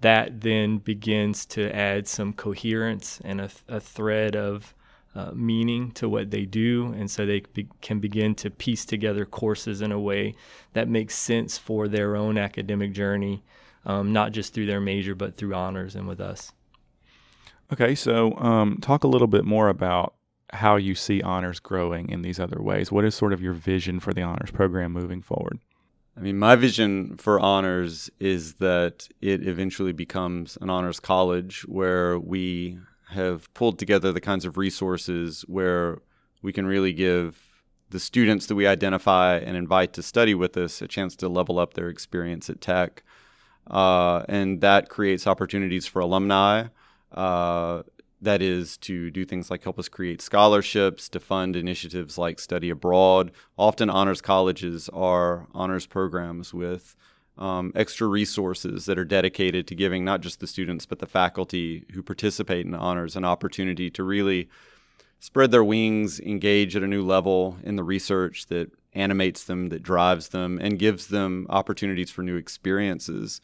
that 0.02 0.42
then 0.42 0.78
begins 0.78 1.44
to 1.46 1.74
add 1.74 2.06
some 2.06 2.32
coherence 2.32 3.20
and 3.24 3.40
a, 3.40 3.50
a 3.66 3.80
thread 3.80 4.36
of 4.36 4.72
uh, 5.16 5.30
meaning 5.34 5.90
to 5.92 6.10
what 6.10 6.30
they 6.30 6.44
do, 6.44 6.92
and 6.96 7.10
so 7.10 7.24
they 7.24 7.40
be- 7.54 7.68
can 7.80 8.00
begin 8.00 8.34
to 8.34 8.50
piece 8.50 8.84
together 8.84 9.24
courses 9.24 9.80
in 9.80 9.90
a 9.90 9.98
way 9.98 10.34
that 10.74 10.88
makes 10.88 11.14
sense 11.14 11.56
for 11.56 11.88
their 11.88 12.14
own 12.14 12.36
academic 12.36 12.92
journey, 12.92 13.42
um, 13.86 14.12
not 14.12 14.32
just 14.32 14.52
through 14.52 14.66
their 14.66 14.80
major, 14.80 15.14
but 15.14 15.34
through 15.34 15.54
honors 15.54 15.96
and 15.96 16.06
with 16.06 16.20
us. 16.20 16.52
Okay, 17.72 17.94
so 17.94 18.36
um, 18.36 18.76
talk 18.82 19.04
a 19.04 19.08
little 19.08 19.26
bit 19.26 19.46
more 19.46 19.70
about 19.70 20.14
how 20.52 20.76
you 20.76 20.94
see 20.94 21.22
honors 21.22 21.60
growing 21.60 22.10
in 22.10 22.20
these 22.20 22.38
other 22.38 22.60
ways. 22.60 22.92
What 22.92 23.06
is 23.06 23.14
sort 23.14 23.32
of 23.32 23.40
your 23.40 23.54
vision 23.54 24.00
for 24.00 24.12
the 24.12 24.22
honors 24.22 24.50
program 24.50 24.92
moving 24.92 25.22
forward? 25.22 25.60
I 26.14 26.20
mean, 26.20 26.38
my 26.38 26.56
vision 26.56 27.16
for 27.16 27.40
honors 27.40 28.10
is 28.20 28.54
that 28.54 29.08
it 29.22 29.46
eventually 29.46 29.92
becomes 29.92 30.58
an 30.60 30.68
honors 30.68 31.00
college 31.00 31.62
where 31.62 32.18
we 32.18 32.78
have 33.10 33.52
pulled 33.54 33.78
together 33.78 34.12
the 34.12 34.20
kinds 34.20 34.44
of 34.44 34.56
resources 34.56 35.42
where 35.42 35.98
we 36.42 36.52
can 36.52 36.66
really 36.66 36.92
give 36.92 37.62
the 37.90 38.00
students 38.00 38.46
that 38.46 38.54
we 38.56 38.66
identify 38.66 39.36
and 39.36 39.56
invite 39.56 39.92
to 39.92 40.02
study 40.02 40.34
with 40.34 40.56
us 40.56 40.82
a 40.82 40.88
chance 40.88 41.14
to 41.16 41.28
level 41.28 41.58
up 41.58 41.74
their 41.74 41.88
experience 41.88 42.50
at 42.50 42.60
Tech. 42.60 43.04
Uh, 43.70 44.24
and 44.28 44.60
that 44.60 44.88
creates 44.88 45.26
opportunities 45.26 45.86
for 45.86 46.00
alumni. 46.00 46.66
Uh, 47.12 47.82
that 48.20 48.42
is 48.42 48.76
to 48.78 49.10
do 49.10 49.24
things 49.24 49.50
like 49.50 49.62
help 49.62 49.78
us 49.78 49.88
create 49.88 50.22
scholarships, 50.22 51.08
to 51.08 51.20
fund 51.20 51.54
initiatives 51.54 52.18
like 52.18 52.40
study 52.40 52.70
abroad. 52.70 53.30
Often, 53.58 53.90
honors 53.90 54.20
colleges 54.20 54.88
are 54.90 55.46
honors 55.52 55.86
programs 55.86 56.54
with 56.54 56.96
um, 57.38 57.72
extra 57.74 58.06
resources 58.06 58.86
that 58.86 58.98
are 58.98 59.04
dedicated 59.04 59.66
to 59.66 59.74
giving 59.74 60.04
not 60.04 60.20
just 60.20 60.40
the 60.40 60.46
students 60.46 60.86
but 60.86 60.98
the 61.00 61.06
faculty 61.06 61.84
who 61.92 62.02
participate 62.02 62.64
in 62.64 62.74
honors 62.74 63.16
an 63.16 63.24
opportunity 63.24 63.90
to 63.90 64.02
really 64.02 64.48
spread 65.18 65.50
their 65.50 65.64
wings, 65.64 66.20
engage 66.20 66.76
at 66.76 66.82
a 66.82 66.86
new 66.86 67.04
level 67.04 67.56
in 67.62 67.76
the 67.76 67.84
research 67.84 68.46
that 68.46 68.70
animates 68.92 69.44
them, 69.44 69.68
that 69.68 69.82
drives 69.82 70.28
them, 70.28 70.58
and 70.60 70.78
gives 70.78 71.08
them 71.08 71.46
opportunities 71.50 72.10
for 72.10 72.22
new 72.22 72.36
experiences. 72.36 73.40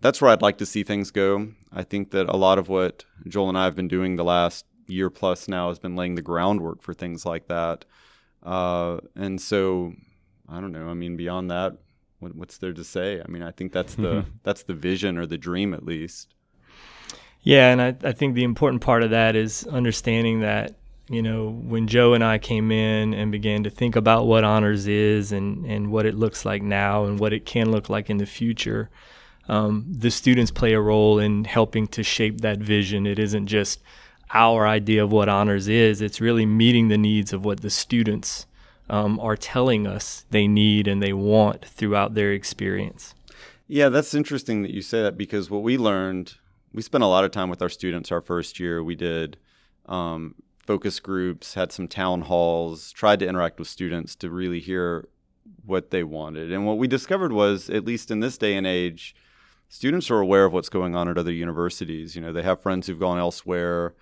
That's 0.00 0.20
where 0.20 0.30
I'd 0.30 0.42
like 0.42 0.58
to 0.58 0.66
see 0.66 0.82
things 0.82 1.10
go. 1.10 1.48
I 1.72 1.82
think 1.82 2.10
that 2.12 2.28
a 2.28 2.36
lot 2.36 2.58
of 2.58 2.68
what 2.68 3.04
Joel 3.28 3.50
and 3.50 3.58
I 3.58 3.64
have 3.64 3.76
been 3.76 3.88
doing 3.88 4.16
the 4.16 4.24
last 4.24 4.64
year 4.86 5.10
plus 5.10 5.46
now 5.46 5.68
has 5.68 5.78
been 5.78 5.96
laying 5.96 6.14
the 6.14 6.22
groundwork 6.22 6.82
for 6.82 6.94
things 6.94 7.26
like 7.26 7.48
that. 7.48 7.84
Uh, 8.42 8.98
and 9.14 9.40
so, 9.40 9.94
I 10.48 10.60
don't 10.60 10.72
know. 10.72 10.88
I 10.88 10.94
mean, 10.94 11.16
beyond 11.16 11.50
that, 11.50 11.76
what, 12.20 12.34
what's 12.36 12.58
there 12.58 12.72
to 12.72 12.84
say? 12.84 13.20
I 13.20 13.28
mean, 13.28 13.42
I 13.42 13.50
think 13.50 13.72
that's 13.72 13.94
the 13.96 14.24
that's 14.42 14.62
the 14.62 14.74
vision 14.74 15.18
or 15.18 15.26
the 15.26 15.38
dream, 15.38 15.74
at 15.74 15.84
least. 15.84 16.34
Yeah, 17.42 17.72
and 17.72 17.80
I, 17.80 17.96
I 18.06 18.12
think 18.12 18.34
the 18.34 18.44
important 18.44 18.82
part 18.82 19.02
of 19.02 19.10
that 19.10 19.34
is 19.34 19.66
understanding 19.66 20.40
that 20.40 20.76
you 21.10 21.22
know, 21.22 21.50
when 21.50 21.88
Joe 21.88 22.14
and 22.14 22.22
I 22.22 22.38
came 22.38 22.70
in 22.70 23.14
and 23.14 23.32
began 23.32 23.64
to 23.64 23.70
think 23.70 23.96
about 23.96 24.28
what 24.28 24.44
honors 24.44 24.86
is 24.86 25.32
and, 25.32 25.66
and 25.66 25.90
what 25.90 26.06
it 26.06 26.14
looks 26.14 26.44
like 26.44 26.62
now 26.62 27.04
and 27.04 27.18
what 27.18 27.32
it 27.32 27.44
can 27.44 27.72
look 27.72 27.90
like 27.90 28.08
in 28.08 28.18
the 28.18 28.26
future, 28.26 28.90
um, 29.48 29.84
the 29.88 30.12
students 30.12 30.52
play 30.52 30.72
a 30.72 30.80
role 30.80 31.18
in 31.18 31.44
helping 31.44 31.88
to 31.88 32.04
shape 32.04 32.42
that 32.42 32.58
vision. 32.58 33.08
It 33.08 33.18
isn't 33.18 33.48
just 33.48 33.80
our 34.32 34.68
idea 34.68 35.02
of 35.02 35.10
what 35.10 35.28
honors 35.28 35.66
is, 35.66 36.00
it's 36.00 36.20
really 36.20 36.46
meeting 36.46 36.86
the 36.86 36.96
needs 36.96 37.32
of 37.32 37.44
what 37.44 37.60
the 37.60 37.70
students 37.70 38.46
um, 38.90 39.20
are 39.20 39.36
telling 39.36 39.86
us 39.86 40.26
they 40.30 40.46
need 40.46 40.86
and 40.86 41.02
they 41.02 41.12
want 41.12 41.64
throughout 41.64 42.14
their 42.14 42.32
experience. 42.32 43.14
Yeah, 43.68 43.88
that's 43.88 44.14
interesting 44.14 44.62
that 44.62 44.72
you 44.72 44.82
say 44.82 45.00
that 45.02 45.16
because 45.16 45.48
what 45.48 45.62
we 45.62 45.78
learned, 45.78 46.34
we 46.74 46.82
spent 46.82 47.04
a 47.04 47.06
lot 47.06 47.24
of 47.24 47.30
time 47.30 47.48
with 47.48 47.62
our 47.62 47.68
students 47.68 48.10
our 48.10 48.20
first 48.20 48.58
year. 48.58 48.82
We 48.82 48.96
did 48.96 49.38
um, 49.86 50.34
focus 50.66 50.98
groups, 50.98 51.54
had 51.54 51.70
some 51.70 51.86
town 51.86 52.22
halls, 52.22 52.90
tried 52.90 53.20
to 53.20 53.28
interact 53.28 53.60
with 53.60 53.68
students 53.68 54.16
to 54.16 54.28
really 54.28 54.58
hear 54.58 55.08
what 55.64 55.90
they 55.90 56.02
wanted. 56.02 56.50
And 56.52 56.66
what 56.66 56.78
we 56.78 56.88
discovered 56.88 57.32
was, 57.32 57.70
at 57.70 57.84
least 57.84 58.10
in 58.10 58.18
this 58.18 58.36
day 58.36 58.56
and 58.56 58.66
age, 58.66 59.14
students 59.68 60.10
are 60.10 60.18
aware 60.18 60.44
of 60.46 60.52
what's 60.52 60.68
going 60.68 60.96
on 60.96 61.08
at 61.08 61.16
other 61.16 61.32
universities. 61.32 62.16
You 62.16 62.22
know, 62.22 62.32
they 62.32 62.42
have 62.42 62.60
friends 62.60 62.88
who've 62.88 62.98
gone 62.98 63.18
elsewhere 63.18 63.94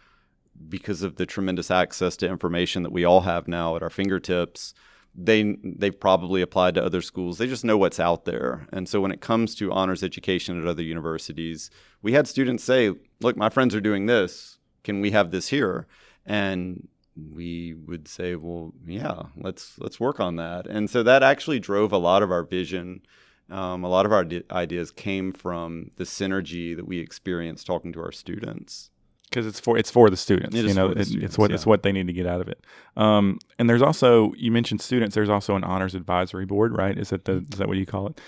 because 0.68 1.02
of 1.02 1.16
the 1.16 1.26
tremendous 1.26 1.70
access 1.70 2.16
to 2.18 2.28
information 2.28 2.82
that 2.82 2.92
we 2.92 3.04
all 3.04 3.22
have 3.22 3.48
now 3.48 3.76
at 3.76 3.82
our 3.82 3.90
fingertips. 3.90 4.74
They 5.14 5.56
they've 5.64 5.98
probably 5.98 6.42
applied 6.42 6.74
to 6.74 6.84
other 6.84 7.02
schools. 7.02 7.38
They 7.38 7.46
just 7.46 7.64
know 7.64 7.76
what's 7.76 7.98
out 7.98 8.24
there. 8.24 8.66
And 8.72 8.88
so 8.88 9.00
when 9.00 9.10
it 9.10 9.20
comes 9.20 9.54
to 9.56 9.72
honors 9.72 10.02
education 10.02 10.60
at 10.60 10.68
other 10.68 10.82
universities, 10.82 11.70
we 12.02 12.12
had 12.12 12.28
students 12.28 12.62
say, 12.62 12.92
"Look, 13.20 13.36
my 13.36 13.48
friends 13.48 13.74
are 13.74 13.80
doing 13.80 14.06
this. 14.06 14.58
Can 14.84 15.00
we 15.00 15.10
have 15.10 15.30
this 15.30 15.48
here?" 15.48 15.86
and 16.28 16.86
we 17.34 17.74
would 17.74 18.06
say, 18.06 18.36
well, 18.36 18.72
yeah, 18.86 19.22
let's 19.36 19.78
let's 19.78 19.98
work 19.98 20.20
on 20.20 20.36
that. 20.36 20.66
And 20.66 20.88
so 20.88 21.02
that 21.02 21.22
actually 21.22 21.58
drove 21.58 21.90
a 21.90 21.98
lot 21.98 22.22
of 22.22 22.30
our 22.30 22.44
vision. 22.44 23.02
Um, 23.50 23.82
a 23.82 23.88
lot 23.88 24.06
of 24.06 24.12
our 24.12 24.26
ideas 24.50 24.90
came 24.90 25.32
from 25.32 25.90
the 25.96 26.04
synergy 26.04 26.76
that 26.76 26.86
we 26.86 26.98
experienced 26.98 27.66
talking 27.66 27.92
to 27.94 28.00
our 28.00 28.12
students. 28.12 28.90
Because 29.28 29.46
it's 29.46 29.60
for 29.60 29.76
it's 29.78 29.90
for 29.90 30.10
the 30.10 30.16
students, 30.16 30.54
It 30.56 30.64
you 30.64 30.74
know, 30.74 30.90
it- 30.90 31.06
students, 31.06 31.26
it's 31.26 31.38
what 31.38 31.50
yeah. 31.50 31.54
it's 31.56 31.66
what 31.66 31.82
they 31.82 31.92
need 31.92 32.06
to 32.06 32.12
get 32.12 32.26
out 32.26 32.40
of 32.40 32.48
it. 32.48 32.64
Um, 32.96 33.38
and 33.58 33.68
there's 33.68 33.82
also 33.82 34.32
you 34.36 34.50
mentioned 34.52 34.80
students. 34.80 35.14
There's 35.14 35.30
also 35.30 35.56
an 35.56 35.64
honors 35.64 35.94
advisory 35.94 36.46
board, 36.46 36.76
right? 36.76 36.96
Is 36.98 37.10
that 37.10 37.24
the 37.24 37.44
is 37.52 37.58
that 37.58 37.68
what 37.68 37.76
you 37.76 37.86
call 37.86 38.08
it? 38.08 38.20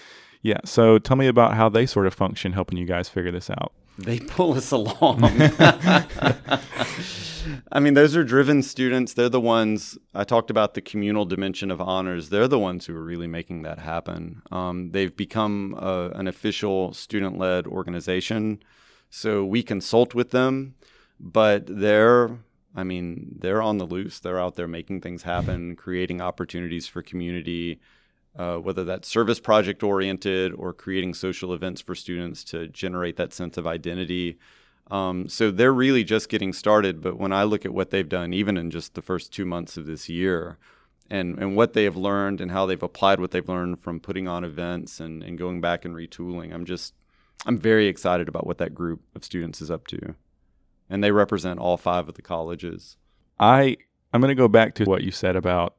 Yeah. 0.42 0.58
So 0.64 0.98
tell 0.98 1.16
me 1.16 1.26
about 1.26 1.54
how 1.54 1.68
they 1.68 1.86
sort 1.86 2.06
of 2.06 2.14
function, 2.14 2.52
helping 2.52 2.78
you 2.78 2.86
guys 2.86 3.08
figure 3.08 3.32
this 3.32 3.50
out. 3.50 3.72
They 3.98 4.20
pull 4.20 4.54
us 4.54 4.70
along. 4.70 5.22
I 7.72 7.80
mean, 7.80 7.94
those 7.94 8.16
are 8.16 8.24
driven 8.24 8.62
students. 8.62 9.14
They're 9.14 9.28
the 9.28 9.40
ones 9.40 9.98
I 10.14 10.24
talked 10.24 10.50
about 10.50 10.74
the 10.74 10.80
communal 10.80 11.24
dimension 11.24 11.70
of 11.70 11.80
honors. 11.80 12.28
They're 12.28 12.48
the 12.48 12.58
ones 12.58 12.86
who 12.86 12.96
are 12.96 13.02
really 13.02 13.26
making 13.26 13.62
that 13.62 13.78
happen. 13.78 14.42
Um, 14.50 14.90
they've 14.92 15.14
become 15.14 15.74
a, 15.78 16.10
an 16.14 16.28
official 16.28 16.92
student 16.92 17.38
led 17.38 17.66
organization. 17.66 18.62
So 19.10 19.44
we 19.44 19.62
consult 19.62 20.14
with 20.14 20.30
them, 20.30 20.74
but 21.20 21.64
they're, 21.66 22.38
I 22.74 22.82
mean, 22.82 23.36
they're 23.38 23.62
on 23.62 23.78
the 23.78 23.84
loose. 23.84 24.18
They're 24.18 24.40
out 24.40 24.56
there 24.56 24.66
making 24.66 25.02
things 25.02 25.22
happen, 25.22 25.76
creating 25.76 26.20
opportunities 26.20 26.86
for 26.86 27.02
community, 27.02 27.78
uh, 28.36 28.56
whether 28.56 28.84
that's 28.84 29.06
service 29.06 29.38
project 29.38 29.82
oriented 29.82 30.54
or 30.54 30.72
creating 30.72 31.14
social 31.14 31.52
events 31.52 31.82
for 31.82 31.94
students 31.94 32.42
to 32.44 32.68
generate 32.68 33.16
that 33.16 33.34
sense 33.34 33.58
of 33.58 33.66
identity. 33.66 34.38
Um, 34.90 35.28
so 35.28 35.50
they're 35.50 35.72
really 35.72 36.04
just 36.04 36.28
getting 36.28 36.52
started. 36.52 37.02
But 37.02 37.18
when 37.18 37.32
I 37.32 37.44
look 37.44 37.64
at 37.64 37.74
what 37.74 37.90
they've 37.90 38.08
done, 38.08 38.32
even 38.32 38.56
in 38.56 38.70
just 38.70 38.94
the 38.94 39.02
first 39.02 39.32
two 39.32 39.44
months 39.44 39.76
of 39.76 39.86
this 39.86 40.08
year, 40.08 40.56
and, 41.10 41.38
and 41.38 41.56
what 41.56 41.72
they 41.72 41.84
have 41.84 41.96
learned 41.96 42.40
and 42.40 42.52
how 42.52 42.66
they've 42.66 42.82
applied 42.82 43.20
what 43.20 43.32
they've 43.32 43.48
learned 43.48 43.80
from 43.80 44.00
putting 44.00 44.28
on 44.28 44.44
events 44.44 45.00
and, 45.00 45.22
and 45.22 45.36
going 45.36 45.60
back 45.60 45.84
and 45.84 45.94
retooling, 45.94 46.54
I'm 46.54 46.64
just, 46.64 46.94
I'm 47.46 47.58
very 47.58 47.88
excited 47.88 48.28
about 48.28 48.46
what 48.46 48.58
that 48.58 48.74
group 48.74 49.02
of 49.14 49.24
students 49.24 49.60
is 49.60 49.70
up 49.70 49.86
to. 49.88 50.14
And 50.90 51.02
they 51.02 51.12
represent 51.12 51.60
all 51.60 51.76
five 51.76 52.08
of 52.08 52.14
the 52.16 52.22
colleges. 52.22 52.96
I 53.38 53.76
I'm 54.12 54.20
going 54.20 54.30
to 54.30 54.34
go 54.34 54.48
back 54.48 54.74
to 54.74 54.84
what 54.84 55.04
you 55.04 55.12
said 55.12 55.36
about 55.36 55.76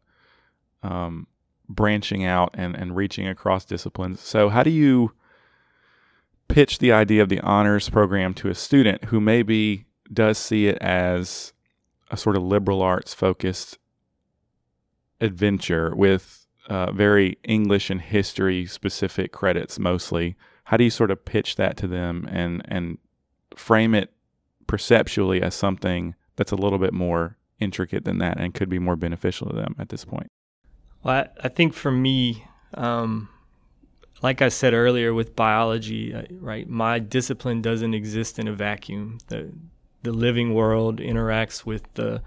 um, 0.84 1.27
branching 1.70 2.24
out 2.25 2.51
and 2.53 2.75
and 2.75 2.96
reaching 2.96 3.27
across 3.27 3.65
disciplines. 3.65 4.22
So 4.22 4.50
how 4.50 4.63
do 4.63 4.70
you 4.70 5.12
pitch 6.48 6.80
the 6.80 6.91
idea 6.91 7.22
of 7.22 7.30
the 7.30 7.39
honors 7.41 7.89
program 7.89 8.34
to 8.36 8.50
a 8.50 8.56
student 8.56 9.06
who 9.06 9.22
maybe 9.22 9.86
does 10.12 10.38
see 10.38 10.68
it 10.68 10.77
as 10.80 11.53
a 12.10 12.18
sort 12.18 12.36
of 12.36 12.44
liberal 12.44 12.82
arts 12.82 13.13
focused 13.13 13.77
adventure 15.22 15.96
with 15.96 16.46
uh, 16.68 16.91
very 16.91 17.38
English 17.44 17.89
and 17.89 18.01
history 18.01 18.65
specific 18.65 19.32
credits 19.32 19.80
mostly? 19.80 20.36
How 20.65 20.77
do 20.77 20.84
you 20.84 20.89
sort 20.89 21.12
of 21.12 21.24
pitch 21.25 21.56
that 21.56 21.77
to 21.77 21.88
them 21.88 22.27
and 22.30 22.62
and 22.68 22.98
frame 23.56 23.94
it 23.94 24.13
perceptually 24.72 25.42
as 25.42 25.54
something 25.54 26.16
that's 26.38 26.54
a 26.54 26.56
little 26.56 26.80
bit 26.80 26.94
more 26.94 27.36
intricate 27.60 28.06
than 28.06 28.20
that 28.20 28.40
and 28.40 28.54
could 28.54 28.70
be 28.70 28.80
more 28.80 28.96
beneficial 28.96 29.50
to 29.50 29.54
them 29.54 29.75
at 29.78 29.90
this 29.90 30.06
point. 30.06 30.28
Well, 31.04 31.13
I, 31.13 31.46
I 31.46 31.50
think 31.50 31.74
for 31.74 31.92
me, 31.92 32.46
um, 32.75 33.28
like 34.22 34.42
I 34.42 34.48
said 34.48 34.74
earlier 34.74 35.13
with 35.13 35.36
biology, 35.36 36.13
uh, 36.13 36.22
right, 36.40 36.70
my 36.70 37.00
discipline 37.00 37.62
doesn't 37.62 37.94
exist 37.94 38.40
in 38.40 38.48
a 38.48 38.54
vacuum. 38.54 39.18
The, 39.28 39.51
the 40.04 40.13
living 40.13 40.54
world 40.54 41.01
interacts 41.01 41.66
with 41.66 41.94
the 41.96 42.22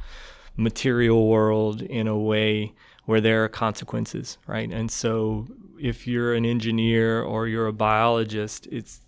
material 0.55 1.27
world 1.27 1.81
in 1.81 2.07
a 2.07 2.19
way 2.19 2.75
where 3.07 3.23
there 3.23 3.43
are 3.43 3.49
consequences, 3.49 4.37
right? 4.47 4.71
And 4.71 4.91
so 4.91 5.47
if 5.81 6.07
you're 6.07 6.35
an 6.35 6.45
engineer 6.45 7.23
or 7.23 7.49
you're 7.49 7.69
a 7.69 7.73
biologist, 7.73 8.67
it's 8.71 9.01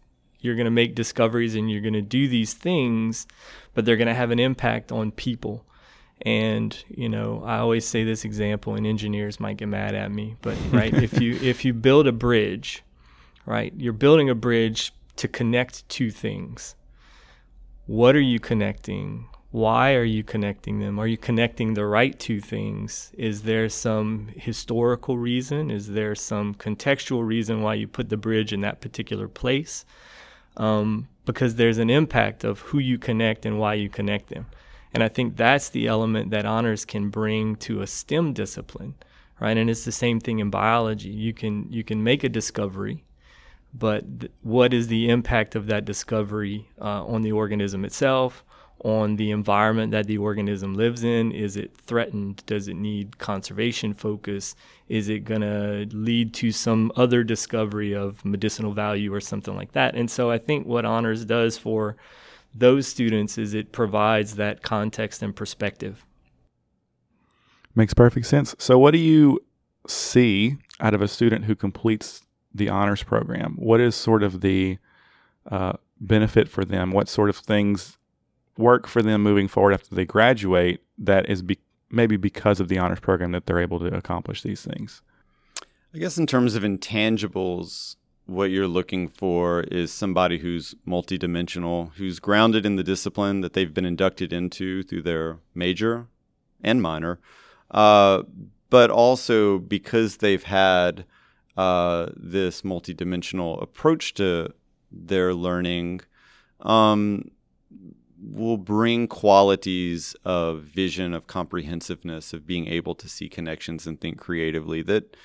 you're 0.47 0.55
going 0.55 0.67
to 0.67 0.71
make 0.71 0.95
discoveries 0.95 1.57
and 1.57 1.71
you're 1.71 1.81
going 1.81 1.93
to 1.93 2.01
do 2.01 2.29
these 2.29 2.55
things, 2.55 3.27
but 3.75 3.85
they're 3.85 3.97
going 3.97 4.07
to 4.07 4.15
have 4.15 4.31
an 4.31 4.39
impact 4.39 4.93
on 4.93 5.11
people. 5.11 5.65
And 6.23 6.83
you 6.89 7.09
know, 7.09 7.43
I 7.45 7.59
always 7.59 7.87
say 7.87 8.05
this 8.05 8.25
example, 8.25 8.75
and 8.75 8.87
engineers 8.87 9.39
might 9.39 9.59
get 9.59 9.69
mad 9.69 9.95
at 9.95 10.11
me, 10.11 10.37
but 10.41 10.57
right, 10.71 10.95
if 10.95 11.21
you 11.21 11.35
if 11.43 11.65
you 11.65 11.75
build 11.75 12.07
a 12.07 12.13
bridge, 12.13 12.83
right, 13.45 13.73
you're 13.77 13.93
building 13.93 14.31
a 14.31 14.35
bridge 14.35 14.93
to 15.17 15.29
connect 15.29 15.87
two 15.89 16.11
things. 16.11 16.75
What 17.87 18.17
are 18.17 18.21
you 18.21 18.41
connecting? 18.41 19.29
Why 19.51 19.95
are 19.95 20.05
you 20.05 20.23
connecting 20.23 20.81
them? 20.81 20.99
Are 20.99 21.07
you 21.07 21.17
connecting 21.17 21.75
the 21.75 21.87
right 21.87 22.19
two 22.19 22.41
things? 22.41 23.13
Is 23.17 23.43
there 23.43 23.69
some 23.69 24.29
historical 24.37 25.17
reason? 25.17 25.71
Is 25.71 25.93
there 25.93 26.15
some 26.15 26.55
contextual 26.55 27.27
reason 27.27 27.63
why 27.63 27.75
you 27.75 27.87
put 27.87 28.09
the 28.09 28.17
bridge 28.17 28.53
in 28.53 28.61
that 28.63 28.81
particular 28.81 29.29
place? 29.29 29.85
Um, 30.57 31.09
because 31.27 31.57
there's 31.57 31.79
an 31.79 31.91
impact 31.91 32.45
of 32.45 32.61
who 32.61 32.79
you 32.79 32.97
connect 32.97 33.45
and 33.45 33.59
why 33.59 33.75
you 33.75 33.91
connect 33.91 34.29
them. 34.29 34.47
And 34.95 35.03
I 35.03 35.09
think 35.09 35.37
that's 35.37 35.69
the 35.69 35.87
element 35.87 36.31
that 36.31 36.47
honors 36.47 36.87
can 36.87 37.11
bring 37.11 37.57
to 37.57 37.83
a 37.83 37.87
STEM 37.87 38.33
discipline, 38.33 38.95
right? 39.41 39.57
And 39.57 39.69
it's 39.69 39.85
the 39.85 39.93
same 39.93 40.21
thing 40.21 40.39
in 40.39 40.49
biology. 40.49 41.11
You 41.11 41.35
can 41.35 41.71
you 41.71 41.85
can 41.85 42.03
make 42.03 42.25
a 42.25 42.31
discovery, 42.31 43.05
but 43.75 44.21
th- 44.21 44.33
what 44.43 44.73
is 44.73 44.89
the 44.89 45.11
impact 45.11 45.55
of 45.55 45.67
that 45.67 45.85
discovery 45.85 46.71
uh, 46.81 47.05
on 47.05 47.21
the 47.21 47.33
organism 47.33 47.85
itself, 47.85 48.43
on 48.85 49.17
the 49.17 49.31
environment 49.31 49.93
that 49.93 50.07
the 50.07 50.19
organism 50.19 50.75
lives 50.75 51.03
in? 51.03 51.33
Is 51.33 51.57
it 51.57 51.77
threatened? 51.77 52.43
Does 52.47 52.69
it 52.69 52.75
need 52.75 53.19
conservation 53.19 53.95
focus? 53.95 54.55
Is 54.89 55.09
it 55.09 55.21
going 55.25 55.41
to 55.41 55.87
lead 55.93 56.35
to 56.35 56.53
some 56.53 56.93
other 56.97 57.25
discovery 57.25 57.95
of 57.95 58.25
medicinal 58.25 58.73
value 58.73 59.13
or 59.13 59.21
something 59.21 59.57
like 59.57 59.73
that? 59.73 59.95
And 59.95 60.11
so 60.11 60.31
I 60.31 60.39
think 60.39 60.67
what 60.67 60.85
honors 60.85 61.25
does 61.25 61.59
for 61.59 61.97
those 62.55 62.87
students 62.87 63.39
is 63.39 63.55
it 63.55 63.73
provides 63.73 64.37
that 64.37 64.63
context 64.63 65.23
and 65.23 65.35
perspective. 65.35 66.05
Makes 67.75 67.95
perfect 67.95 68.27
sense. 68.27 68.55
So, 68.59 68.79
what 68.79 68.93
do 68.93 68.99
you 68.99 69.41
see 69.87 70.57
out 70.81 70.95
of 70.95 71.03
a 71.03 71.09
student 71.09 71.45
who 71.45 71.55
completes 71.55 72.23
the 72.55 72.71
honors 72.71 73.03
program? 73.03 73.57
What 73.59 73.81
is 73.81 73.95
sort 73.95 74.23
of 74.23 74.41
the 74.41 74.79
uh, 75.51 75.75
benefit 76.01 76.49
for 76.49 76.65
them? 76.65 76.91
What 76.91 77.09
sort 77.09 77.29
of 77.29 77.37
things 77.37 77.99
work 78.59 78.87
for 78.87 79.03
them 79.03 79.23
moving 79.23 79.49
forward 79.49 79.73
after 79.73 79.95
they 79.95 80.05
graduate 80.05 80.81
that 80.99 81.29
is 81.29 81.43
be- 81.43 81.59
maybe 81.91 82.17
because 82.17 82.61
of 82.61 82.69
the 82.69 82.79
honors 82.79 83.01
program 83.01 83.33
that 83.33 83.47
they're 83.47 83.61
able 83.61 83.79
to 83.79 83.95
accomplish 83.95 84.43
these 84.43 84.63
things? 84.63 85.03
I 85.95 85.99
guess 85.99 86.19
in 86.19 86.27
terms 86.27 86.55
of 86.55 86.63
intangibles, 86.63 87.97
what 88.27 88.51
you're 88.51 88.69
looking 88.69 89.09
for 89.09 89.63
is 89.63 89.93
somebody 89.93 90.39
who's 90.39 90.75
multidimensional, 90.87 91.93
who's 91.95 92.19
grounded 92.19 92.67
in 92.67 92.77
the 92.77 92.83
discipline 92.83 93.41
that 93.41 93.53
they've 93.53 93.73
been 93.73 93.85
inducted 93.85 94.33
into 94.33 94.83
through 94.83 95.03
their 95.03 95.39
major 95.55 96.09
and 96.63 96.83
minor, 96.83 97.21
uh, 97.71 98.23
but 98.69 98.91
also 98.91 99.59
because 99.59 100.19
they've 100.19 100.43
had 100.43 101.05
uh, 101.57 102.09
this 102.17 102.63
multidimensional 102.63 103.63
approach 103.63 104.15
to 104.15 104.53
their 104.91 105.33
learning, 105.33 106.01
um, 106.61 107.31
will 108.23 108.57
bring 108.57 109.07
qualities 109.07 110.17
of 110.25 110.63
vision, 110.63 111.13
of 111.13 111.27
comprehensiveness, 111.27 112.33
of 112.33 112.47
being 112.47 112.67
able 112.67 112.95
to 112.95 113.09
see 113.09 113.29
connections 113.29 113.87
and 113.87 114.01
think 114.01 114.19
creatively 114.19 114.83
that 114.83 115.17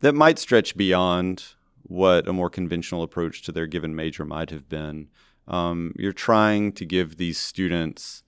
that 0.00 0.14
might 0.14 0.38
stretch 0.38 0.76
beyond 0.76 1.54
what 1.82 2.26
a 2.26 2.32
more 2.32 2.50
conventional 2.50 3.02
approach 3.02 3.42
to 3.42 3.52
their 3.52 3.66
given 3.66 3.94
major 3.94 4.24
might 4.24 4.50
have 4.50 4.68
been. 4.68 5.08
Um, 5.48 5.92
you're 5.98 6.12
trying 6.12 6.72
to 6.72 6.84
give 6.86 7.16
these 7.16 7.38
students 7.38 8.22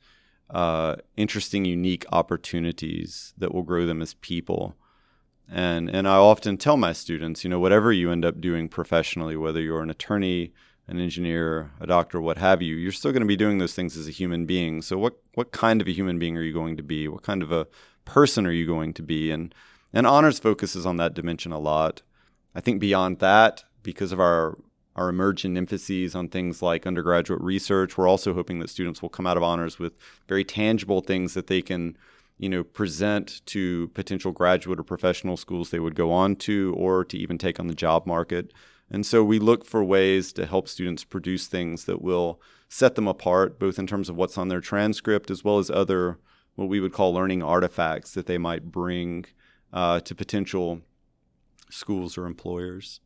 uh, 0.50 0.96
interesting, 1.16 1.64
unique 1.64 2.04
opportunities 2.12 3.32
that 3.38 3.54
will 3.54 3.62
grow 3.62 3.86
them 3.86 4.02
as 4.02 4.14
people. 4.14 4.76
And 5.50 5.88
and 5.90 6.08
I 6.08 6.16
often 6.16 6.56
tell 6.56 6.76
my 6.76 6.92
students, 6.92 7.44
you 7.44 7.50
know, 7.50 7.60
whatever 7.60 7.92
you 7.92 8.10
end 8.10 8.24
up 8.24 8.40
doing 8.40 8.68
professionally, 8.68 9.36
whether 9.36 9.60
you're 9.60 9.82
an 9.82 9.90
attorney, 9.90 10.52
an 10.88 11.00
engineer, 11.00 11.70
a 11.80 11.86
doctor, 11.86 12.20
what 12.20 12.38
have 12.38 12.60
you, 12.60 12.74
you're 12.74 12.92
still 12.92 13.12
going 13.12 13.22
to 13.22 13.26
be 13.26 13.36
doing 13.36 13.58
those 13.58 13.74
things 13.74 13.96
as 13.96 14.08
a 14.08 14.12
human 14.12 14.46
being. 14.46 14.82
So 14.82 14.98
what 14.98 15.18
what 15.34 15.52
kind 15.52 15.80
of 15.80 15.88
a 15.88 15.92
human 15.92 16.18
being 16.18 16.36
are 16.36 16.42
you 16.42 16.52
going 16.52 16.76
to 16.76 16.82
be? 16.82 17.08
What 17.08 17.22
kind 17.22 17.42
of 17.42 17.52
a 17.52 17.66
person 18.04 18.46
are 18.46 18.52
you 18.52 18.66
going 18.66 18.92
to 18.94 19.02
be? 19.02 19.30
And 19.30 19.54
and 19.92 20.06
honors 20.06 20.38
focuses 20.38 20.84
on 20.86 20.96
that 20.96 21.14
dimension 21.14 21.52
a 21.52 21.58
lot. 21.58 22.02
I 22.54 22.60
think 22.60 22.80
beyond 22.80 23.20
that, 23.20 23.64
because 23.82 24.12
of 24.12 24.20
our 24.20 24.58
our 24.94 25.08
emergent 25.08 25.56
emphases 25.56 26.14
on 26.14 26.28
things 26.28 26.60
like 26.60 26.86
undergraduate 26.86 27.40
research, 27.40 27.96
we're 27.96 28.08
also 28.08 28.34
hoping 28.34 28.58
that 28.58 28.68
students 28.68 29.00
will 29.00 29.08
come 29.08 29.26
out 29.26 29.36
of 29.36 29.42
honors 29.42 29.78
with 29.78 29.94
very 30.28 30.44
tangible 30.44 31.00
things 31.00 31.32
that 31.32 31.46
they 31.46 31.62
can, 31.62 31.96
you 32.38 32.48
know, 32.48 32.62
present 32.62 33.40
to 33.46 33.88
potential 33.94 34.32
graduate 34.32 34.78
or 34.78 34.82
professional 34.82 35.38
schools 35.38 35.70
they 35.70 35.78
would 35.78 35.94
go 35.94 36.12
on 36.12 36.36
to 36.36 36.74
or 36.76 37.04
to 37.06 37.16
even 37.16 37.38
take 37.38 37.58
on 37.58 37.68
the 37.68 37.74
job 37.74 38.06
market. 38.06 38.52
And 38.92 39.06
so 39.06 39.24
we 39.24 39.38
look 39.38 39.64
for 39.64 39.82
ways 39.82 40.34
to 40.34 40.44
help 40.44 40.68
students 40.68 41.02
produce 41.02 41.46
things 41.46 41.86
that 41.86 42.02
will 42.02 42.40
set 42.68 42.94
them 42.94 43.08
apart, 43.08 43.58
both 43.58 43.78
in 43.78 43.86
terms 43.86 44.10
of 44.10 44.16
what's 44.16 44.36
on 44.36 44.48
their 44.48 44.60
transcript 44.60 45.30
as 45.30 45.42
well 45.42 45.58
as 45.58 45.70
other 45.70 46.18
what 46.54 46.68
we 46.68 46.78
would 46.78 46.92
call 46.92 47.14
learning 47.14 47.42
artifacts 47.42 48.12
that 48.12 48.26
they 48.26 48.36
might 48.36 48.70
bring 48.70 49.24
uh, 49.72 49.98
to 50.00 50.14
potential 50.14 50.82
schools 51.70 52.18
or 52.18 52.26
employers. 52.26 53.00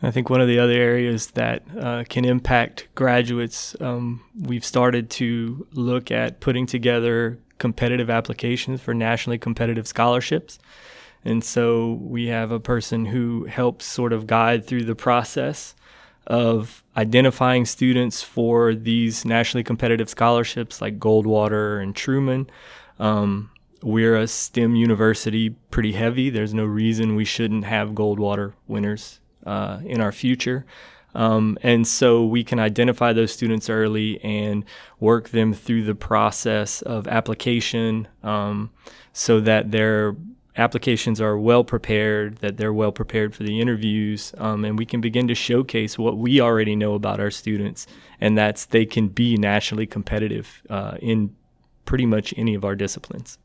I 0.00 0.12
think 0.12 0.30
one 0.30 0.40
of 0.40 0.46
the 0.46 0.60
other 0.60 0.72
areas 0.72 1.32
that 1.32 1.64
uh, 1.76 2.04
can 2.08 2.24
impact 2.24 2.86
graduates, 2.94 3.74
um, 3.80 4.22
we've 4.40 4.64
started 4.64 5.10
to 5.10 5.66
look 5.72 6.12
at 6.12 6.38
putting 6.38 6.66
together 6.66 7.40
competitive 7.58 8.08
applications 8.08 8.80
for 8.80 8.94
nationally 8.94 9.38
competitive 9.38 9.88
scholarships. 9.88 10.60
And 11.24 11.44
so 11.44 11.92
we 12.00 12.26
have 12.26 12.50
a 12.50 12.60
person 12.60 13.06
who 13.06 13.44
helps 13.44 13.84
sort 13.84 14.12
of 14.12 14.26
guide 14.26 14.66
through 14.66 14.84
the 14.84 14.94
process 14.94 15.74
of 16.26 16.84
identifying 16.96 17.64
students 17.64 18.22
for 18.22 18.74
these 18.74 19.24
nationally 19.24 19.64
competitive 19.64 20.08
scholarships 20.08 20.80
like 20.80 20.98
Goldwater 20.98 21.82
and 21.82 21.94
Truman. 21.94 22.48
Um, 22.98 23.50
we're 23.82 24.16
a 24.16 24.28
STEM 24.28 24.76
university 24.76 25.50
pretty 25.70 25.92
heavy. 25.92 26.30
There's 26.30 26.54
no 26.54 26.64
reason 26.64 27.16
we 27.16 27.24
shouldn't 27.24 27.64
have 27.64 27.90
Goldwater 27.90 28.52
winners 28.68 29.20
uh, 29.44 29.80
in 29.84 30.00
our 30.00 30.12
future. 30.12 30.64
Um, 31.14 31.58
and 31.62 31.86
so 31.86 32.24
we 32.24 32.42
can 32.44 32.58
identify 32.58 33.12
those 33.12 33.32
students 33.32 33.68
early 33.68 34.22
and 34.24 34.64
work 34.98 35.30
them 35.30 35.52
through 35.52 35.84
the 35.84 35.94
process 35.94 36.80
of 36.82 37.06
application 37.06 38.08
um, 38.22 38.70
so 39.12 39.40
that 39.40 39.72
their 39.72 40.16
applications 40.56 41.20
are 41.20 41.38
well 41.38 41.64
prepared, 41.64 42.36
that 42.38 42.56
they're 42.56 42.72
well 42.72 42.92
prepared 42.92 43.34
for 43.34 43.42
the 43.42 43.60
interviews, 43.60 44.34
um, 44.38 44.64
and 44.64 44.78
we 44.78 44.84
can 44.84 45.00
begin 45.00 45.28
to 45.28 45.34
showcase 45.34 45.98
what 45.98 46.18
we 46.18 46.40
already 46.40 46.76
know 46.76 46.94
about 46.94 47.20
our 47.20 47.30
students, 47.30 47.86
and 48.20 48.36
that's 48.36 48.66
they 48.66 48.84
can 48.84 49.08
be 49.08 49.36
nationally 49.36 49.86
competitive 49.86 50.62
uh, 50.68 50.96
in 51.00 51.34
pretty 51.84 52.06
much 52.06 52.34
any 52.36 52.54
of 52.54 52.64
our 52.64 52.76
disciplines. 52.76 53.38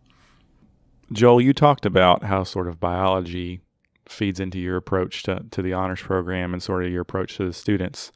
Joel, 1.12 1.42
you 1.42 1.54
talked 1.54 1.86
about 1.86 2.24
how 2.24 2.44
sort 2.44 2.68
of 2.68 2.80
biology 2.80 3.62
feeds 4.08 4.40
into 4.40 4.60
your 4.60 4.78
approach 4.78 5.24
to, 5.24 5.46
to 5.52 5.62
the 5.62 5.74
honors 5.74 6.02
program 6.02 6.54
and 6.54 6.62
sort 6.62 6.86
of 6.86 6.92
your 6.92 7.02
approach 7.02 7.38
to 7.38 7.46
the 7.46 7.54
students. 7.54 8.12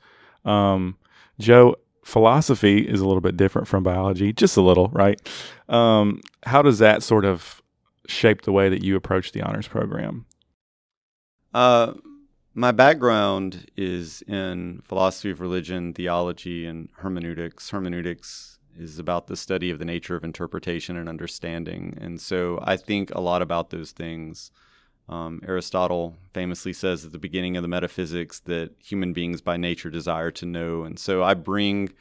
Um, 0.45 0.97
Joe, 1.39 1.75
philosophy 2.03 2.87
is 2.87 2.99
a 2.99 3.05
little 3.05 3.21
bit 3.21 3.37
different 3.37 3.67
from 3.67 3.83
biology, 3.83 4.33
just 4.33 4.57
a 4.57 4.61
little, 4.61 4.89
right? 4.89 5.21
Um, 5.69 6.21
how 6.43 6.61
does 6.61 6.79
that 6.79 7.03
sort 7.03 7.25
of 7.25 7.60
shape 8.11 8.43
the 8.43 8.51
way 8.51 8.69
that 8.69 8.83
you 8.83 8.95
approach 8.95 9.31
the 9.31 9.41
honors 9.41 9.67
program? 9.67 10.25
Uh, 11.53 11.93
my 12.53 12.71
background 12.71 13.67
is 13.77 14.21
in 14.23 14.81
philosophy 14.83 15.31
of 15.31 15.39
religion, 15.39 15.93
theology, 15.93 16.65
and 16.65 16.89
hermeneutics. 16.97 17.69
Hermeneutics 17.69 18.59
is 18.77 18.99
about 18.99 19.27
the 19.27 19.35
study 19.35 19.69
of 19.69 19.79
the 19.79 19.85
nature 19.85 20.15
of 20.15 20.23
interpretation 20.23 20.97
and 20.97 21.07
understanding. 21.07 21.97
And 21.99 22.19
so 22.19 22.59
I 22.63 22.77
think 22.77 23.13
a 23.13 23.21
lot 23.21 23.41
about 23.41 23.69
those 23.69 23.91
things. 23.91 24.51
Um, 25.09 25.41
Aristotle 25.45 26.17
famously 26.33 26.73
says 26.73 27.03
at 27.05 27.11
the 27.11 27.19
beginning 27.19 27.57
of 27.57 27.63
the 27.63 27.67
metaphysics 27.67 28.39
that 28.41 28.71
human 28.79 29.13
beings 29.13 29.41
by 29.41 29.57
nature 29.57 29.89
desire 29.89 30.31
to 30.31 30.45
know. 30.45 30.83
And 30.83 30.97
so 30.97 31.23
I 31.23 31.33
bring 31.33 31.91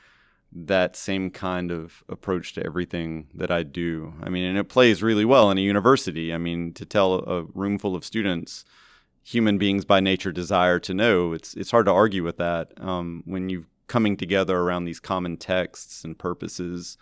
that 0.52 0.96
same 0.96 1.30
kind 1.30 1.70
of 1.70 2.02
approach 2.08 2.54
to 2.54 2.64
everything 2.66 3.28
that 3.34 3.50
I 3.50 3.62
do. 3.62 4.14
I 4.22 4.28
mean, 4.30 4.44
and 4.44 4.58
it 4.58 4.68
plays 4.68 5.02
really 5.02 5.24
well 5.24 5.50
in 5.50 5.58
a 5.58 5.62
university. 5.62 6.34
I 6.34 6.38
mean, 6.38 6.72
to 6.74 6.84
tell 6.84 7.14
a 7.14 7.44
room 7.54 7.78
full 7.78 7.94
of 7.94 8.04
students, 8.04 8.64
human 9.22 9.58
beings 9.58 9.84
by 9.84 10.00
nature 10.00 10.32
desire 10.32 10.80
to 10.80 10.94
know, 10.94 11.32
it's, 11.32 11.54
it's 11.54 11.70
hard 11.70 11.86
to 11.86 11.92
argue 11.92 12.24
with 12.24 12.38
that 12.38 12.72
um, 12.78 13.22
when 13.26 13.48
you're 13.48 13.66
coming 13.86 14.16
together 14.16 14.58
around 14.58 14.84
these 14.84 15.00
common 15.00 15.36
texts 15.36 16.04
and 16.04 16.18
purposes 16.18 16.96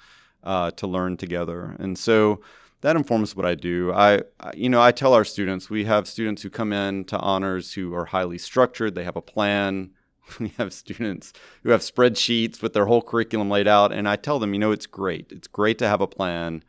uh, 0.44 0.70
to 0.72 0.86
learn 0.86 1.16
together. 1.16 1.76
And 1.78 1.98
so 1.98 2.40
that 2.80 2.96
informs 2.96 3.34
what 3.34 3.46
I 3.46 3.54
do. 3.54 3.92
I, 3.92 4.22
you 4.54 4.68
know, 4.68 4.80
I 4.80 4.92
tell 4.92 5.12
our 5.14 5.24
students 5.24 5.68
we 5.68 5.84
have 5.84 6.06
students 6.06 6.42
who 6.42 6.50
come 6.50 6.72
in 6.72 7.04
to 7.06 7.18
honors 7.18 7.72
who 7.74 7.94
are 7.94 8.06
highly 8.06 8.38
structured. 8.38 8.94
They 8.94 9.04
have 9.04 9.16
a 9.16 9.22
plan. 9.22 9.90
We 10.40 10.48
have 10.58 10.72
students 10.72 11.32
who 11.62 11.70
have 11.70 11.80
spreadsheets 11.80 12.62
with 12.62 12.72
their 12.72 12.86
whole 12.86 13.02
curriculum 13.02 13.50
laid 13.50 13.66
out, 13.66 13.92
and 13.92 14.08
I 14.08 14.16
tell 14.16 14.38
them, 14.38 14.52
you 14.52 14.60
know, 14.60 14.72
it's 14.72 14.86
great. 14.86 15.32
It's 15.32 15.48
great 15.48 15.78
to 15.78 15.88
have 15.88 16.00
a 16.00 16.06
plan. 16.06 16.62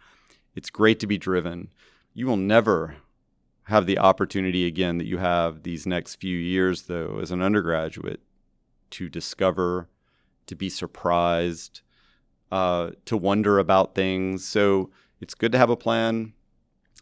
It's 0.56 0.70
great 0.70 1.00
to 1.02 1.08
be 1.08 1.18
driven. 1.18 1.70
You 2.14 2.28
will 2.28 2.38
never 2.38 2.96
have 3.64 3.86
the 3.86 4.00
opportunity 4.00 4.66
again 4.66 4.98
that 4.98 5.06
you 5.06 5.18
have 5.18 5.64
these 5.64 5.86
next 5.86 6.16
few 6.16 6.38
years, 6.38 6.84
though, 6.84 7.20
as 7.22 7.32
an 7.32 7.42
undergraduate, 7.42 8.22
to 8.92 9.10
discover 9.10 9.88
to 10.48 10.56
be 10.56 10.70
surprised, 10.70 11.82
uh, 12.52 12.92
to 13.06 13.16
wonder 13.16 13.60
about 13.60 13.94
things. 13.94 14.48
So 14.48 14.90
it's 15.22 15.36
good 15.36 15.52
to 15.52 15.58
have 15.60 15.70
a 15.70 15.78
plan. 15.78 16.34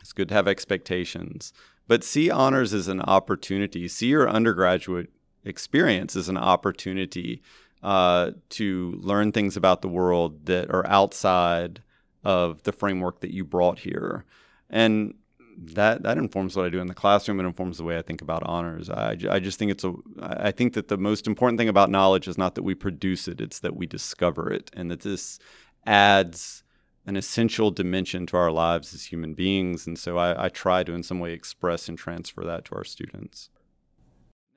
It's 0.02 0.12
good 0.12 0.28
to 0.30 0.36
have 0.36 0.48
expectations. 0.48 1.54
But 1.88 2.04
see 2.04 2.30
honors 2.30 2.74
as 2.74 2.90
an 2.90 3.02
opportunity. 3.02 3.88
See 3.88 4.08
your 4.08 4.30
undergraduate 4.30 5.10
experience 5.44 6.16
is 6.16 6.30
an 6.30 6.38
opportunity 6.38 7.42
uh, 7.84 8.32
to 8.50 8.92
learn 9.02 9.32
things 9.32 9.56
about 9.56 9.82
the 9.82 9.88
world 9.88 10.46
that 10.46 10.70
are 10.70 10.86
outside 10.88 11.82
of 12.24 12.64
the 12.64 12.72
framework 12.72 13.22
that 13.22 13.34
you 13.34 13.46
brought 13.46 13.80
here. 13.80 14.26
And 14.70 15.14
that 15.58 16.04
that 16.04 16.18
informs 16.18 16.56
what 16.56 16.66
I 16.66 16.70
do 16.70 16.80
in 16.80 16.88
the 16.88 16.94
classroom. 16.94 17.40
It 17.40 17.46
informs 17.46 17.78
the 17.78 17.84
way 17.84 17.98
I 17.98 18.02
think 18.02 18.22
about 18.22 18.44
honors. 18.44 18.90
I, 18.90 19.18
I 19.30 19.40
just 19.40 19.58
think 19.58 19.72
it's 19.72 19.84
a 19.84 19.94
I 20.22 20.52
think 20.52 20.74
that 20.74 20.88
the 20.88 20.98
most 20.98 21.26
important 21.26 21.58
thing 21.58 21.70
about 21.70 21.90
knowledge 21.90 22.28
is 22.28 22.38
not 22.38 22.56
that 22.56 22.64
we 22.64 22.76
produce 22.76 23.28
it; 23.28 23.42
it's 23.42 23.60
that 23.60 23.76
we 23.76 23.88
discover 23.88 24.52
it, 24.52 24.70
and 24.74 24.92
that 24.92 25.02
this 25.02 25.40
adds 25.86 26.64
an 27.08 27.16
essential 27.16 27.72
dimension 27.72 28.26
to 28.28 28.38
our 28.38 28.52
lives 28.52 28.94
as 28.94 29.06
human 29.06 29.34
beings. 29.34 29.88
And 29.88 29.98
so 29.98 30.18
I, 30.18 30.46
I 30.46 30.50
try 30.50 30.84
to, 30.84 30.92
in 30.92 31.04
some 31.04 31.20
way, 31.20 31.32
express 31.32 31.88
and 31.88 31.98
transfer 31.98 32.44
that 32.44 32.66
to 32.66 32.76
our 32.76 32.84
students. 32.84 33.50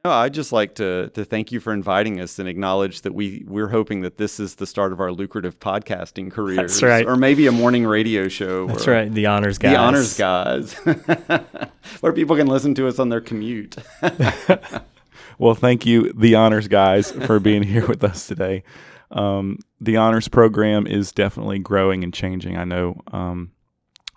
No, 0.03 0.13
I'd 0.13 0.33
just 0.33 0.51
like 0.51 0.77
to 0.77 1.11
to 1.11 1.25
thank 1.27 1.53
you 1.53 1.61
for 1.61 1.75
inviting 1.75 2.21
us 2.21 2.39
and 2.39 2.49
acknowledge 2.49 3.03
that 3.03 3.15
we 3.15 3.45
we're 3.47 3.69
hoping 3.69 4.01
that 4.01 4.17
this 4.17 4.41
is 4.41 4.55
the 4.55 4.67
start 4.67 4.93
of 4.93 5.01
our 5.01 5.13
lucrative 5.13 5.61
podcasting 5.61 6.31
careers. 6.31 6.57
That's 6.57 6.83
right. 6.83 7.07
Or 7.07 7.17
maybe 7.17 7.47
a 7.47 7.53
morning 7.53 7.87
radio 7.87 8.27
show. 8.29 8.67
That's 8.67 8.87
right. 8.87 9.13
The 9.13 9.27
honors 9.27 9.59
guys. 9.59 9.73
The 9.73 9.79
honors 9.79 10.17
guys. 10.17 10.73
where 12.01 12.15
people 12.15 12.35
can 12.35 12.47
listen 12.47 12.75
to 12.77 12.89
us 12.89 12.99
on 12.99 13.11
their 13.11 13.21
commute. 13.21 13.77
well, 15.39 15.55
thank 15.55 15.85
you, 15.85 16.13
the 16.15 16.35
honors 16.35 16.67
guys, 16.67 17.13
for 17.13 17.39
being 17.39 17.63
here 17.63 17.87
with 17.87 18.03
us 18.03 18.27
today. 18.27 18.65
Um, 19.11 19.59
the 19.83 19.99
honors 19.99 20.29
program 20.29 20.87
is 20.87 21.13
definitely 21.13 21.59
growing 21.59 22.05
and 22.05 22.15
changing. 22.15 22.57
I 22.57 22.65
know 22.65 23.03
um, 23.13 23.53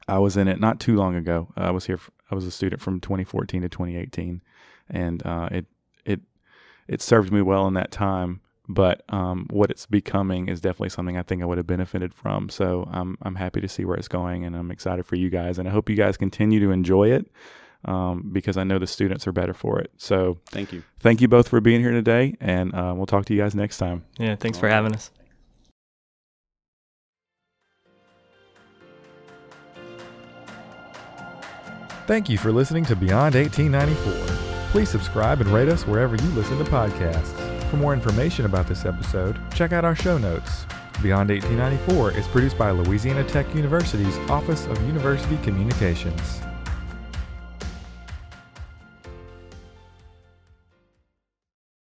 I 0.08 0.20
was 0.20 0.38
in 0.38 0.48
it 0.48 0.62
not 0.62 0.80
too 0.80 0.96
long 0.96 1.16
ago. 1.16 1.52
I 1.58 1.72
was 1.72 1.86
here. 1.88 2.00
I 2.32 2.36
was 2.36 2.46
a 2.46 2.52
student 2.52 2.82
from 2.82 3.02
2014 3.02 3.64
to 3.64 3.70
2018, 3.70 4.42
and 4.90 5.26
uh, 5.26 5.50
it 5.52 5.66
it 6.88 6.94
it 6.94 7.02
served 7.02 7.32
me 7.32 7.42
well 7.42 7.68
in 7.68 7.74
that 7.74 7.92
time. 7.92 8.42
But 8.70 9.04
um, 9.10 9.48
what 9.50 9.70
it's 9.70 9.86
becoming 9.86 10.48
is 10.48 10.62
definitely 10.62 10.90
something 10.90 11.18
I 11.18 11.24
think 11.24 11.42
I 11.42 11.46
would 11.46 11.58
have 11.58 11.68
benefited 11.68 12.14
from. 12.14 12.48
So 12.50 12.88
I'm 12.92 13.18
I'm 13.22 13.36
happy 13.36 13.60
to 13.60 13.68
see 13.68 13.84
where 13.84 13.98
it's 13.98 14.08
going, 14.08 14.46
and 14.46 14.56
I'm 14.56 14.72
excited 14.72 15.06
for 15.06 15.16
you 15.16 15.30
guys, 15.30 15.60
and 15.60 15.68
I 15.68 15.72
hope 15.72 15.90
you 15.90 15.98
guys 15.98 16.16
continue 16.16 16.60
to 16.62 16.72
enjoy 16.72 17.12
it. 17.12 17.30
Um, 17.86 18.30
because 18.32 18.56
I 18.56 18.64
know 18.64 18.80
the 18.80 18.88
students 18.88 19.28
are 19.28 19.34
better 19.34 19.54
for 19.54 19.78
it. 19.78 19.92
So, 19.98 20.38
thank 20.46 20.72
you. 20.72 20.84
Thank 21.02 21.20
you 21.20 21.28
both 21.28 21.50
for 21.50 21.60
being 21.60 21.82
here 21.82 21.92
today, 21.92 22.38
and 22.40 22.74
uh, 22.74 22.94
we'll 22.96 23.06
talk 23.06 23.26
to 23.26 23.34
you 23.34 23.42
guys 23.42 23.56
next 23.56 23.78
time. 23.78 24.06
Yeah, 24.18 24.38
thanks 24.38 24.58
for 24.58 24.70
having 24.70 24.96
us. 24.96 25.12
Thank 32.08 32.30
you 32.30 32.38
for 32.38 32.54
listening 32.54 32.86
to 32.86 32.96
Beyond 32.96 33.36
1894. 33.36 34.33
Please 34.74 34.90
subscribe 34.90 35.40
and 35.40 35.52
rate 35.52 35.70
us 35.70 35.86
wherever 35.86 36.16
you 36.16 36.30
listen 36.30 36.58
to 36.58 36.64
podcasts. 36.64 37.38
For 37.70 37.78
more 37.78 37.94
information 37.94 38.46
about 38.46 38.66
this 38.66 38.86
episode, 38.86 39.38
check 39.54 39.72
out 39.72 39.86
our 39.86 39.94
show 39.94 40.18
notes. 40.18 40.66
Beyond 41.04 41.30
1894 41.30 42.14
is 42.14 42.28
produced 42.30 42.58
by 42.58 42.72
Louisiana 42.72 43.24
Tech 43.24 43.54
University's 43.54 44.18
Office 44.32 44.66
of 44.66 44.82
University 44.88 45.38
Communications. 45.44 46.42